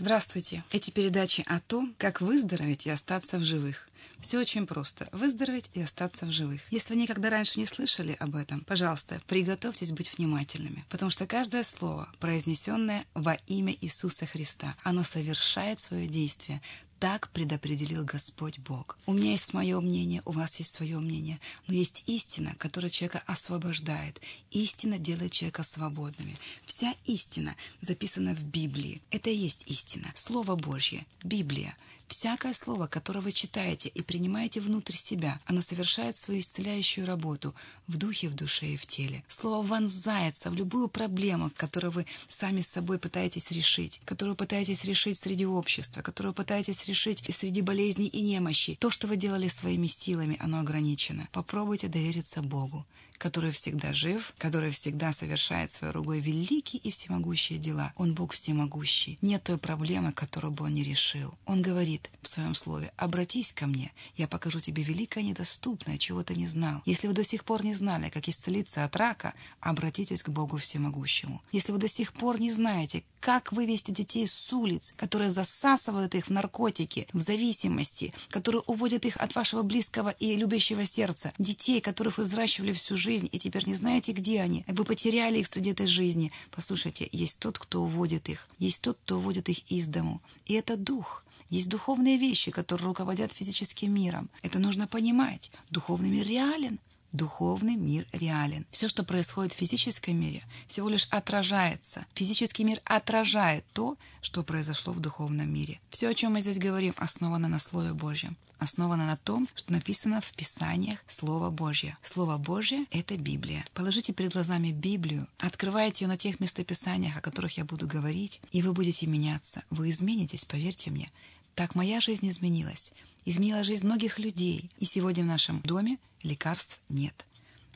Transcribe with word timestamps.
Здравствуйте! 0.00 0.64
Эти 0.72 0.90
передачи 0.90 1.44
о 1.46 1.60
том, 1.60 1.94
как 1.98 2.22
выздороветь 2.22 2.86
и 2.86 2.90
остаться 2.90 3.36
в 3.36 3.42
живых. 3.42 3.86
Все 4.18 4.38
очень 4.38 4.66
просто. 4.66 5.06
Выздороветь 5.12 5.68
и 5.74 5.82
остаться 5.82 6.24
в 6.24 6.30
живых. 6.30 6.62
Если 6.70 6.94
вы 6.94 7.02
никогда 7.02 7.28
раньше 7.28 7.58
не 7.58 7.66
слышали 7.66 8.16
об 8.18 8.34
этом, 8.34 8.62
пожалуйста, 8.62 9.20
приготовьтесь 9.26 9.92
быть 9.92 10.16
внимательными, 10.16 10.86
потому 10.88 11.10
что 11.10 11.26
каждое 11.26 11.62
слово, 11.64 12.10
произнесенное 12.18 13.04
во 13.12 13.34
имя 13.46 13.76
Иисуса 13.78 14.24
Христа, 14.24 14.74
оно 14.84 15.02
совершает 15.02 15.80
свое 15.80 16.06
действие 16.06 16.62
так 17.00 17.30
предопределил 17.30 18.04
Господь 18.04 18.58
Бог. 18.58 18.98
У 19.06 19.14
меня 19.14 19.30
есть 19.30 19.54
мое 19.54 19.80
мнение, 19.80 20.22
у 20.26 20.32
вас 20.32 20.56
есть 20.58 20.74
свое 20.74 20.98
мнение, 20.98 21.40
но 21.66 21.72
есть 21.72 22.04
истина, 22.06 22.54
которая 22.58 22.90
человека 22.90 23.22
освобождает. 23.26 24.20
Истина 24.50 24.98
делает 24.98 25.32
человека 25.32 25.62
свободными. 25.62 26.36
Вся 26.66 26.94
истина 27.06 27.56
записана 27.80 28.34
в 28.34 28.44
Библии. 28.44 29.00
Это 29.10 29.30
и 29.30 29.36
есть 29.36 29.64
истина. 29.66 30.12
Слово 30.14 30.56
Божье, 30.56 31.06
Библия— 31.24 31.74
Всякое 32.10 32.54
слово, 32.54 32.88
которое 32.88 33.20
вы 33.20 33.30
читаете 33.30 33.88
и 33.88 34.02
принимаете 34.02 34.60
внутрь 34.60 34.96
себя, 34.96 35.40
оно 35.46 35.62
совершает 35.62 36.16
свою 36.16 36.40
исцеляющую 36.40 37.06
работу 37.06 37.54
в 37.86 37.96
духе, 37.98 38.28
в 38.28 38.34
душе 38.34 38.66
и 38.66 38.76
в 38.76 38.84
теле. 38.84 39.22
Слово 39.28 39.64
вонзается 39.64 40.50
в 40.50 40.56
любую 40.56 40.88
проблему, 40.88 41.52
которую 41.56 41.92
вы 41.92 42.06
сами 42.26 42.62
с 42.62 42.66
собой 42.66 42.98
пытаетесь 42.98 43.52
решить, 43.52 44.00
которую 44.04 44.34
пытаетесь 44.34 44.82
решить 44.82 45.18
среди 45.18 45.46
общества, 45.46 46.02
которую 46.02 46.34
пытаетесь 46.34 46.84
решить 46.86 47.22
и 47.28 47.32
среди 47.32 47.62
болезней 47.62 48.08
и 48.08 48.22
немощи. 48.22 48.76
То, 48.80 48.90
что 48.90 49.06
вы 49.06 49.16
делали 49.16 49.46
своими 49.46 49.86
силами, 49.86 50.36
оно 50.40 50.58
ограничено. 50.58 51.28
Попробуйте 51.30 51.86
довериться 51.86 52.42
Богу 52.42 52.84
который 53.20 53.50
всегда 53.50 53.92
жив, 53.92 54.34
который 54.38 54.70
всегда 54.70 55.12
совершает 55.12 55.70
своей 55.70 55.92
рукой 55.92 56.20
великие 56.20 56.80
и 56.80 56.90
всемогущие 56.90 57.58
дела. 57.58 57.92
Он 57.96 58.14
Бог 58.14 58.32
всемогущий. 58.32 59.18
Нет 59.20 59.44
той 59.44 59.58
проблемы, 59.58 60.12
которую 60.12 60.52
бы 60.52 60.64
он 60.64 60.72
не 60.72 60.82
решил. 60.82 61.34
Он 61.44 61.60
говорит 61.60 61.99
в 62.22 62.28
своем 62.28 62.54
слове, 62.54 62.92
«Обратись 62.96 63.52
ко 63.52 63.66
мне, 63.66 63.92
я 64.16 64.28
покажу 64.28 64.60
тебе 64.60 64.82
великое 64.82 65.24
недоступное, 65.24 65.98
чего 65.98 66.22
ты 66.22 66.34
не 66.34 66.46
знал. 66.46 66.82
Если 66.84 67.06
вы 67.06 67.14
до 67.14 67.24
сих 67.24 67.44
пор 67.44 67.64
не 67.64 67.74
знали, 67.74 68.10
как 68.10 68.28
исцелиться 68.28 68.84
от 68.84 68.96
рака, 68.96 69.34
обратитесь 69.60 70.22
к 70.22 70.28
Богу 70.28 70.58
всемогущему. 70.58 71.42
Если 71.52 71.72
вы 71.72 71.78
до 71.78 71.88
сих 71.88 72.12
пор 72.12 72.40
не 72.40 72.50
знаете, 72.50 73.04
как 73.20 73.52
вывести 73.52 73.90
детей 73.90 74.26
с 74.26 74.52
улиц, 74.52 74.94
которые 74.96 75.30
засасывают 75.30 76.14
их 76.14 76.26
в 76.26 76.30
наркотики, 76.30 77.06
в 77.12 77.20
зависимости, 77.20 78.12
которые 78.28 78.62
уводят 78.66 79.04
их 79.04 79.16
от 79.16 79.34
вашего 79.34 79.62
близкого 79.62 80.10
и 80.10 80.36
любящего 80.36 80.84
сердца, 80.84 81.32
детей, 81.38 81.80
которых 81.80 82.18
вы 82.18 82.24
взращивали 82.24 82.72
всю 82.72 82.96
жизнь, 82.96 83.28
и 83.30 83.38
теперь 83.38 83.66
не 83.66 83.74
знаете, 83.74 84.12
где 84.12 84.40
они. 84.40 84.64
Вы 84.66 84.84
потеряли 84.84 85.38
их 85.38 85.46
среди 85.46 85.70
этой 85.70 85.86
жизни. 85.86 86.32
Послушайте, 86.50 87.08
есть 87.12 87.38
тот, 87.38 87.58
кто 87.58 87.82
уводит 87.82 88.28
их. 88.28 88.48
Есть 88.58 88.82
тот, 88.82 88.98
кто 89.04 89.16
уводит 89.16 89.48
их 89.48 89.70
из 89.70 89.88
дому. 89.88 90.20
И 90.46 90.54
это 90.54 90.76
дух. 90.76 91.24
Есть 91.50 91.68
духовные 91.68 92.16
вещи, 92.16 92.50
которые 92.50 92.86
руководят 92.86 93.32
физическим 93.32 93.92
миром. 93.92 94.30
Это 94.42 94.58
нужно 94.58 94.86
понимать. 94.86 95.50
Духовный 95.70 96.08
мир 96.08 96.26
реален, 96.26 96.78
Духовный 97.12 97.74
мир 97.74 98.06
реален. 98.12 98.64
Все, 98.70 98.86
что 98.86 99.02
происходит 99.02 99.52
в 99.52 99.56
физическом 99.56 100.14
мире, 100.14 100.44
всего 100.68 100.88
лишь 100.88 101.08
отражается. 101.10 102.06
Физический 102.14 102.62
мир 102.62 102.80
отражает 102.84 103.64
то, 103.72 103.96
что 104.20 104.44
произошло 104.44 104.92
в 104.92 105.00
духовном 105.00 105.52
мире. 105.52 105.80
Все, 105.90 106.08
о 106.08 106.14
чем 106.14 106.34
мы 106.34 106.40
здесь 106.40 106.58
говорим, 106.58 106.94
основано 106.96 107.48
на 107.48 107.58
Слове 107.58 107.94
Божьем. 107.94 108.36
Основано 108.58 109.06
на 109.06 109.16
том, 109.16 109.48
что 109.56 109.72
написано 109.72 110.20
в 110.20 110.30
Писаниях 110.36 111.02
Слово 111.08 111.50
Божье. 111.50 111.96
Слово 112.02 112.36
Божье— 112.36 112.86
это 112.92 113.16
Библия. 113.16 113.64
Положите 113.74 114.12
перед 114.12 114.34
глазами 114.34 114.70
Библию, 114.70 115.26
открывайте 115.38 116.04
ее 116.04 116.08
на 116.08 116.16
тех 116.16 116.38
местописаниях, 116.38 117.16
о 117.16 117.22
которых 117.22 117.56
я 117.56 117.64
буду 117.64 117.88
говорить, 117.88 118.40
и 118.52 118.62
вы 118.62 118.72
будете 118.72 119.06
меняться. 119.06 119.64
Вы 119.70 119.90
изменитесь, 119.90 120.44
поверьте 120.44 120.90
мне. 120.90 121.10
Так 121.54 121.74
моя 121.74 122.00
жизнь 122.00 122.28
изменилась 122.28 122.92
изменила 123.24 123.64
жизнь 123.64 123.86
многих 123.86 124.18
людей. 124.18 124.70
И 124.78 124.84
сегодня 124.84 125.24
в 125.24 125.28
нашем 125.28 125.60
доме 125.60 125.98
лекарств 126.22 126.80
нет. 126.88 127.26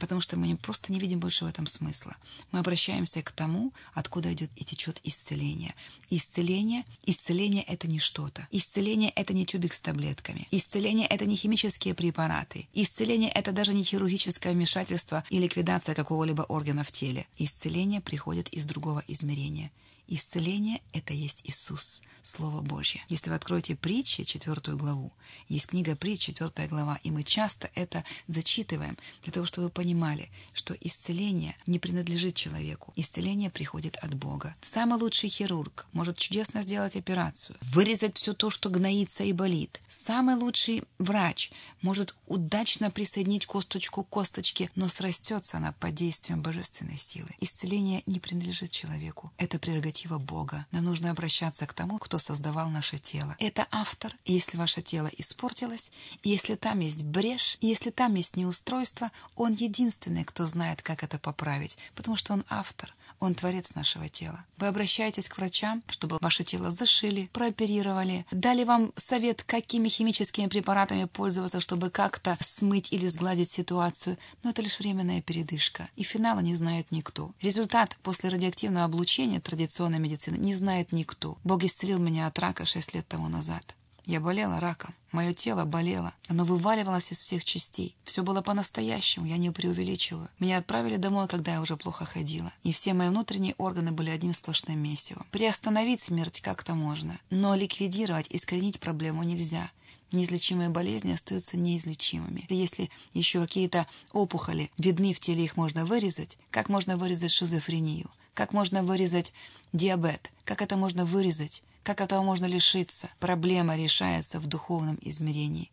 Потому 0.01 0.21
что 0.21 0.37
мы 0.37 0.57
просто 0.57 0.93
не 0.93 0.99
видим 0.99 1.21
больше 1.21 1.45
в 1.45 1.49
этом 1.49 1.67
смысла. 1.67 2.17
Мы 2.51 2.59
обращаемся 2.59 3.23
к 3.23 3.31
тому, 3.31 3.73
откуда 3.95 4.33
идет 4.33 4.51
и 4.57 4.65
течет 4.65 5.01
исцеление. 5.05 5.73
Исцеление, 6.11 6.85
исцеление— 7.07 7.63
это 7.69 7.87
не 7.87 8.01
что-то. 8.01 8.47
Исцеление— 8.51 9.11
это 9.17 9.33
не 9.33 9.47
тюбик 9.47 9.73
с 9.73 9.81
таблетками. 9.81 10.49
Исцеление— 10.51 11.07
это 11.11 11.27
не 11.27 11.37
химические 11.37 11.95
препараты. 11.95 12.67
Исцеление— 12.75 13.31
это 13.35 13.53
даже 13.53 13.73
не 13.73 13.85
хирургическое 13.85 14.53
вмешательство 14.53 15.23
и 15.31 15.39
ликвидация 15.39 15.95
какого-либо 15.95 16.43
органа 16.43 16.83
в 16.83 16.91
теле. 16.91 17.27
Исцеление 17.39 18.01
приходит 18.01 18.49
из 18.49 18.67
другого 18.67 19.05
измерения— 19.07 19.71
Исцеление— 20.07 20.83
это 20.93 21.15
есть 21.15 21.41
Иисус, 21.45 22.03
Слово 22.23 22.61
Божье. 22.61 23.03
Если 23.09 23.31
вы 23.31 23.37
откроете 23.37 23.75
притчи, 23.75 24.25
четвертую 24.25 24.77
главу, 24.77 25.13
есть 25.49 25.69
книга 25.69 25.97
притч, 25.97 26.21
четвертая 26.21 26.69
глава, 26.69 26.99
и 27.03 27.11
мы 27.11 27.23
часто 27.23 27.71
это 27.75 28.05
зачитываем 28.29 28.99
для 29.23 29.33
того, 29.33 29.47
чтобы 29.47 29.67
вы 29.67 29.71
понимали, 29.71 30.31
что 30.53 30.75
исцеление 30.81 31.57
не 31.67 31.79
принадлежит 31.79 32.35
человеку. 32.35 32.93
Исцеление 32.97 33.49
приходит 33.49 33.97
от 33.97 34.15
Бога. 34.15 34.55
Самый 34.61 35.01
лучший 35.01 35.31
хирург 35.31 35.87
может 35.93 36.19
чудесно 36.19 36.63
сделать 36.63 36.97
операцию, 36.97 37.57
вырезать 37.63 38.19
все 38.19 38.35
то, 38.35 38.51
что 38.51 38.69
гноится 38.69 39.25
и 39.25 39.33
болит. 39.33 39.81
Самый 39.89 40.35
лучший 40.35 40.85
врач 40.99 41.51
может 41.81 42.15
удачно 42.27 42.91
присоединить 42.91 43.47
косточку 43.47 44.05
к 44.05 44.09
косточке, 44.11 44.71
но 44.75 44.89
срастется 44.89 45.57
она 45.57 45.73
под 45.73 45.95
действием 45.95 46.43
божественной 46.43 46.99
силы. 46.99 47.31
Исцеление 47.41 48.03
не 48.07 48.21
принадлежит 48.21 48.71
человеку. 48.71 49.33
Это 49.39 49.59
прерогатива 49.59 49.94
прерогатива 49.95 50.19
Бога. 50.19 50.67
Нам 50.73 50.85
нужно 50.85 51.11
обращаться 51.11 51.67
к 51.67 51.73
тому, 51.73 51.99
кто 51.99 52.19
создавал 52.19 52.69
наше 52.71 52.99
тело. 52.99 53.37
Это 53.39 53.67
автор. 53.71 54.17
Если 54.25 54.59
ваше 54.59 54.83
тело 54.83 55.09
испортилось, 55.19 55.91
если 56.25 56.57
там 56.57 56.81
есть 56.81 57.05
брешь, 57.05 57.59
если 57.61 57.91
там 57.91 58.15
есть 58.17 58.37
неустройство, 58.37 59.11
он 59.37 59.53
единственный, 59.53 60.25
кто 60.25 60.47
знает, 60.47 60.83
как 60.83 61.03
это 61.03 61.19
поправить, 61.19 61.79
потому 61.95 62.17
что 62.17 62.33
он 62.33 62.45
автор. 62.49 62.95
Он 63.21 63.35
творец 63.35 63.75
нашего 63.75 64.09
тела. 64.09 64.45
Вы 64.59 64.67
обращаетесь 64.67 65.29
к 65.29 65.37
врачам, 65.39 65.83
чтобы 65.89 66.19
ваше 66.21 66.45
тело 66.45 66.71
зашили, 66.71 67.31
прооперировали, 67.33 68.27
дали 68.31 68.65
вам 68.65 68.93
совет, 68.97 69.43
какими 69.43 69.89
химическими 69.89 70.47
препаратами 70.47 71.05
пользоваться, 71.05 71.61
чтобы 71.61 71.91
как-то 71.91 72.37
смыть 72.41 72.93
или 72.93 73.07
сгладить 73.09 73.51
ситуацию. 73.51 74.19
Но 74.43 74.51
это 74.51 74.63
лишь 74.63 74.79
временная 74.79 75.23
передышка. 75.23 75.89
И 75.97 76.03
финала 76.03 76.41
не 76.41 76.55
знает 76.55 76.91
никто. 76.93 77.33
Результат 77.41 77.97
после 78.03 78.31
радиоактивного 78.31 78.85
облучения 78.85 79.41
традиционной 79.41 79.99
медицины 79.99 80.37
не 80.37 80.55
знает 80.55 80.93
никто. 80.93 81.39
Бог 81.45 81.65
исцелил 81.65 81.99
меня 81.99 82.27
от 82.27 82.39
рака 82.39 82.67
6 82.67 82.95
лет 82.95 83.07
тому 83.09 83.29
назад. 83.29 83.75
Я 84.07 84.21
болела 84.21 84.61
раком. 84.61 84.95
Мое 85.13 85.33
тело 85.33 85.65
болело. 85.65 86.13
Оно 86.29 86.45
вываливалось 86.45 87.11
из 87.11 87.21
всех 87.21 87.43
частей. 87.45 87.97
Все 88.05 88.23
было 88.23 88.43
по-настоящему, 88.43 89.25
я 89.25 89.39
не 89.39 89.51
преувеличиваю. 89.51 90.29
Меня 90.39 90.59
отправили 90.59 90.97
домой, 90.97 91.27
когда 91.27 91.55
я 91.55 91.61
уже 91.63 91.77
плохо 91.79 92.05
ходила. 92.05 92.53
И 92.65 92.73
все 92.73 92.93
мои 92.93 93.09
внутренние 93.09 93.55
органы 93.57 93.93
были 93.93 94.11
одним 94.11 94.35
сплошным 94.35 94.79
месивом. 94.79 95.27
Приостановить 95.31 96.03
смерть 96.03 96.43
как-то 96.43 96.75
можно. 96.75 97.19
Но 97.31 97.55
ликвидировать, 97.55 98.27
искоренить 98.29 98.79
проблему 98.79 99.23
нельзя. 99.23 99.71
Неизлечимые 100.13 100.69
болезни 100.69 101.13
остаются 101.13 101.57
неизлечимыми. 101.57 102.47
Если 102.51 102.91
еще 103.15 103.41
какие-то 103.41 103.87
опухоли 104.13 104.71
видны 104.79 105.15
в 105.15 105.21
теле, 105.21 105.45
их 105.45 105.57
можно 105.57 105.87
вырезать. 105.87 106.37
Как 106.51 106.69
можно 106.69 106.99
вырезать 106.99 107.33
шизофрению? 107.33 108.11
Как 108.35 108.53
можно 108.53 108.83
вырезать 108.83 109.33
диабет? 109.73 110.31
Как 110.45 110.61
это 110.61 110.77
можно 110.77 111.05
вырезать? 111.05 111.63
Как 111.85 112.01
этого 112.01 112.23
можно 112.23 112.47
лишиться? 112.47 113.11
Проблема 113.21 113.77
решается 113.77 114.41
в 114.41 114.47
духовном 114.47 114.99
измерении. 115.03 115.71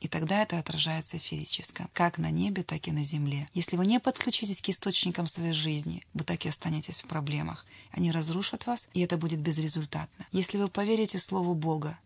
И 0.00 0.08
тогда 0.08 0.42
это 0.42 0.58
отражается 0.58 1.18
в 1.18 1.22
физическом, 1.22 1.88
как 1.94 2.18
на 2.18 2.30
небе, 2.30 2.62
так 2.62 2.86
и 2.86 2.92
на 2.92 3.02
земле. 3.02 3.48
Если 3.54 3.78
вы 3.78 3.86
не 3.86 3.98
подключитесь 3.98 4.60
к 4.60 4.68
источникам 4.68 5.26
своей 5.26 5.54
жизни, 5.54 6.04
вы 6.12 6.22
так 6.24 6.44
и 6.44 6.50
останетесь 6.50 7.00
в 7.00 7.06
проблемах. 7.06 7.64
Они 7.92 8.12
разрушат 8.12 8.66
вас, 8.66 8.90
и 8.92 9.00
это 9.00 9.16
будет 9.16 9.40
безрезультатно. 9.40 10.26
Если 10.32 10.58
вы 10.58 10.68
поверите 10.68 11.18
Слову 11.18 11.54
Бога, 11.54 11.98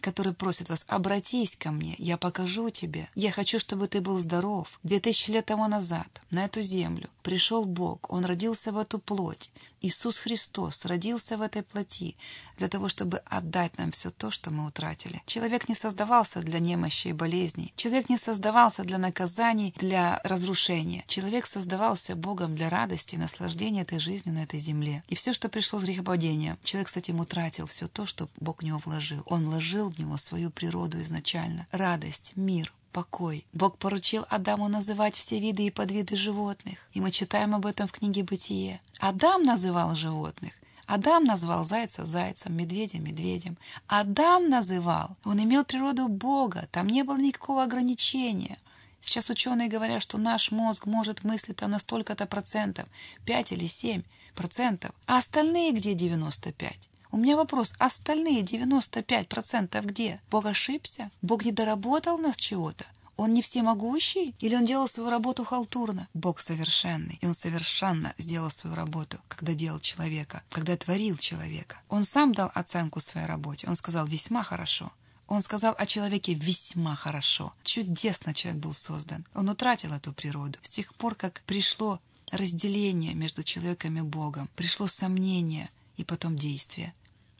который 0.00 0.34
просит 0.34 0.68
вас 0.68 0.84
«обратись 0.88 1.56
ко 1.56 1.70
мне, 1.70 1.94
я 1.98 2.18
покажу 2.18 2.68
тебе, 2.68 3.08
я 3.14 3.30
хочу, 3.30 3.58
чтобы 3.58 3.86
ты 3.86 4.00
был 4.00 4.18
здоров». 4.18 4.78
Две 4.82 4.98
тысячи 4.98 5.30
лет 5.30 5.46
тому 5.46 5.66
назад 5.68 6.20
на 6.30 6.44
эту 6.44 6.60
землю 6.60 7.08
пришел 7.22 7.64
Бог, 7.64 8.10
Он 8.12 8.24
родился 8.24 8.72
в 8.72 8.76
эту 8.76 8.98
плоть. 8.98 9.50
Иисус 9.84 10.16
Христос 10.16 10.86
родился 10.86 11.36
в 11.36 11.42
этой 11.42 11.62
плоти 11.62 12.16
для 12.56 12.68
того, 12.68 12.88
чтобы 12.88 13.18
отдать 13.26 13.76
нам 13.76 13.90
все 13.90 14.08
то, 14.08 14.30
что 14.30 14.50
мы 14.50 14.64
утратили. 14.64 15.22
Человек 15.26 15.68
не 15.68 15.74
создавался 15.74 16.40
для 16.40 16.58
немощи 16.58 17.08
и 17.08 17.12
болезней. 17.12 17.74
Человек 17.76 18.08
не 18.08 18.16
создавался 18.16 18.82
для 18.82 18.96
наказаний, 18.96 19.74
для 19.76 20.22
разрушения. 20.24 21.04
Человек 21.06 21.44
создавался 21.44 22.16
Богом 22.16 22.56
для 22.56 22.70
радости 22.70 23.16
и 23.16 23.18
наслаждения 23.18 23.82
этой 23.82 23.98
жизнью 23.98 24.34
на 24.34 24.44
этой 24.44 24.58
земле. 24.58 25.04
И 25.08 25.14
все, 25.14 25.34
что 25.34 25.50
пришло 25.50 25.78
с 25.78 25.84
грехопадения, 25.84 26.56
человек 26.64 26.88
с 26.88 26.96
этим 26.96 27.20
утратил 27.20 27.66
все 27.66 27.86
то, 27.86 28.06
что 28.06 28.30
Бог 28.40 28.62
в 28.62 28.64
него 28.64 28.78
вложил. 28.78 29.22
Он 29.26 29.44
вложил 29.44 29.90
в 29.90 29.98
него 29.98 30.16
свою 30.16 30.50
природу 30.50 31.02
изначально. 31.02 31.66
Радость, 31.72 32.32
мир, 32.36 32.72
покой. 32.94 33.44
Бог 33.52 33.76
поручил 33.76 34.24
Адаму 34.30 34.68
называть 34.68 35.16
все 35.16 35.40
виды 35.40 35.66
и 35.66 35.70
подвиды 35.70 36.16
животных, 36.16 36.78
и 36.92 37.00
мы 37.00 37.10
читаем 37.10 37.54
об 37.54 37.66
этом 37.66 37.88
в 37.88 37.92
книге 37.92 38.22
«Бытие». 38.22 38.80
Адам 39.00 39.42
называл 39.42 39.96
животных, 39.96 40.52
Адам 40.86 41.24
назвал 41.24 41.64
зайца 41.64 42.04
зайцем, 42.04 42.56
медведя 42.56 42.98
медведем. 42.98 43.56
Адам 43.88 44.48
называл. 44.48 45.16
Он 45.24 45.42
имел 45.42 45.64
природу 45.64 46.08
Бога. 46.08 46.68
Там 46.70 46.86
не 46.86 47.02
было 47.04 47.16
никакого 47.16 47.62
ограничения. 47.62 48.58
Сейчас 48.98 49.30
ученые 49.30 49.68
говорят, 49.68 50.02
что 50.02 50.18
наш 50.18 50.50
мозг 50.50 50.86
может 50.86 51.24
мыслить 51.24 51.56
там 51.56 51.70
на 51.70 51.78
столько-то 51.78 52.26
процентов, 52.26 52.86
5 53.26 53.52
или 53.52 53.66
7 53.66 54.02
процентов. 54.34 54.92
А 55.06 55.16
остальные 55.16 55.72
где 55.72 55.94
95? 55.94 56.90
У 57.14 57.16
меня 57.16 57.36
вопрос, 57.36 57.74
остальные 57.78 58.42
95 58.42 59.28
процентов 59.28 59.86
где? 59.86 60.20
Бог 60.32 60.46
ошибся? 60.46 61.12
Бог 61.22 61.44
не 61.44 61.52
доработал 61.52 62.18
нас 62.18 62.36
чего-то? 62.36 62.84
Он 63.16 63.32
не 63.32 63.40
всемогущий? 63.40 64.34
Или 64.40 64.56
он 64.56 64.64
делал 64.64 64.88
свою 64.88 65.10
работу 65.10 65.44
халтурно? 65.44 66.08
Бог 66.12 66.40
совершенный, 66.40 67.16
и 67.20 67.26
он 67.26 67.34
совершенно 67.34 68.14
сделал 68.18 68.50
свою 68.50 68.74
работу, 68.74 69.20
когда 69.28 69.54
делал 69.54 69.78
человека, 69.78 70.42
когда 70.50 70.76
творил 70.76 71.16
человека. 71.16 71.76
Он 71.88 72.02
сам 72.02 72.34
дал 72.34 72.50
оценку 72.52 72.98
своей 72.98 73.28
работе. 73.28 73.68
Он 73.68 73.76
сказал 73.76 74.06
«весьма 74.06 74.42
хорошо». 74.42 74.90
Он 75.28 75.40
сказал 75.40 75.76
о 75.78 75.86
человеке 75.86 76.34
весьма 76.34 76.96
хорошо. 76.96 77.54
Чудесно 77.62 78.34
человек 78.34 78.60
был 78.60 78.72
создан. 78.72 79.24
Он 79.34 79.48
утратил 79.48 79.92
эту 79.92 80.12
природу. 80.12 80.58
С 80.62 80.68
тех 80.68 80.92
пор, 80.96 81.14
как 81.14 81.42
пришло 81.46 82.00
разделение 82.32 83.14
между 83.14 83.44
человеком 83.44 83.98
и 83.98 84.00
Богом, 84.00 84.50
пришло 84.56 84.88
сомнение 84.88 85.70
и 85.96 86.02
потом 86.02 86.36
действие. 86.36 86.92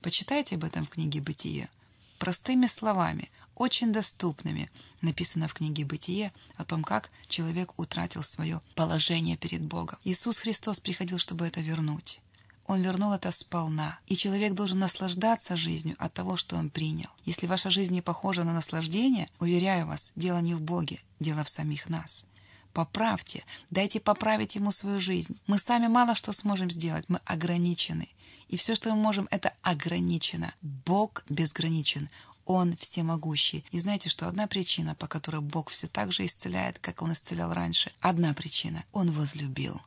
Почитайте 0.05 0.57
об 0.57 0.65
этом 0.65 0.85
в 0.85 0.91
книге 0.91 1.23
«Бытие». 1.23 1.71
Простыми 2.19 2.67
словами, 2.67 3.31
очень 3.55 3.91
доступными, 3.91 4.69
написано 5.01 5.49
в 5.49 5.55
книге 5.55 5.87
«Бытие» 5.87 6.31
о 6.57 6.65
том, 6.67 6.85
как 6.85 7.09
человек 7.27 7.73
утратил 7.79 8.23
свое 8.23 8.61
положение 8.75 9.39
перед 9.39 9.63
Богом. 9.63 9.99
Иисус 10.05 10.37
Христос 10.37 10.79
приходил, 10.79 11.17
чтобы 11.17 11.47
это 11.47 11.63
вернуть. 11.63 12.21
Он 12.67 12.83
вернул 12.83 13.15
это 13.15 13.33
сполна, 13.33 13.99
и 14.07 14.15
человек 14.15 14.53
должен 14.53 14.79
наслаждаться 14.79 15.57
жизнью 15.57 15.97
от 15.99 16.13
того, 16.13 16.37
что 16.37 16.57
он 16.57 16.69
принял. 16.69 17.09
Если 17.25 17.47
ваша 17.47 17.71
жизнь 17.71 17.95
не 17.95 18.03
похожа 18.03 18.45
на 18.45 18.53
наслаждение, 18.53 19.31
уверяю 19.39 19.87
вас, 19.87 20.13
дело 20.17 20.41
не 20.41 20.53
в 20.53 20.61
Боге, 20.61 21.01
дело 21.19 21.45
в 21.45 21.49
самих 21.49 21.89
нас. 21.89 22.27
Поправьте, 22.75 23.43
дайте 23.71 24.01
поправить 24.01 24.55
ему 24.55 24.71
свою 24.71 25.01
жизнь. 25.01 25.39
Мы 25.47 25.57
сами 25.57 25.87
мало 25.87 26.15
что 26.15 26.35
сможем 26.35 26.71
сделать, 26.71 27.07
мы 27.09 27.21
ограничены. 27.25 28.11
И 28.49 28.57
все, 28.57 28.75
что 28.75 28.91
мы 28.91 28.97
можем, 28.97 29.29
это 29.31 29.53
ограничено. 29.63 30.55
Бог 30.63 31.25
безграничен. 31.29 32.09
Он 32.45 32.77
всемогущий. 32.77 33.65
И 33.71 33.81
знаете, 33.81 34.09
что 34.09 34.29
одна 34.29 34.47
причина, 34.47 34.95
по 34.95 35.07
которой 35.07 35.41
Бог 35.41 35.71
все 35.71 35.87
так 35.87 36.13
же 36.13 36.27
исцеляет, 36.27 36.79
как 36.79 37.01
Он 37.01 37.13
исцелял 37.13 37.53
раньше, 37.53 37.93
одна 38.01 38.35
причина— 38.35 38.85
Он 38.93 39.11
возлюбил. 39.11 39.81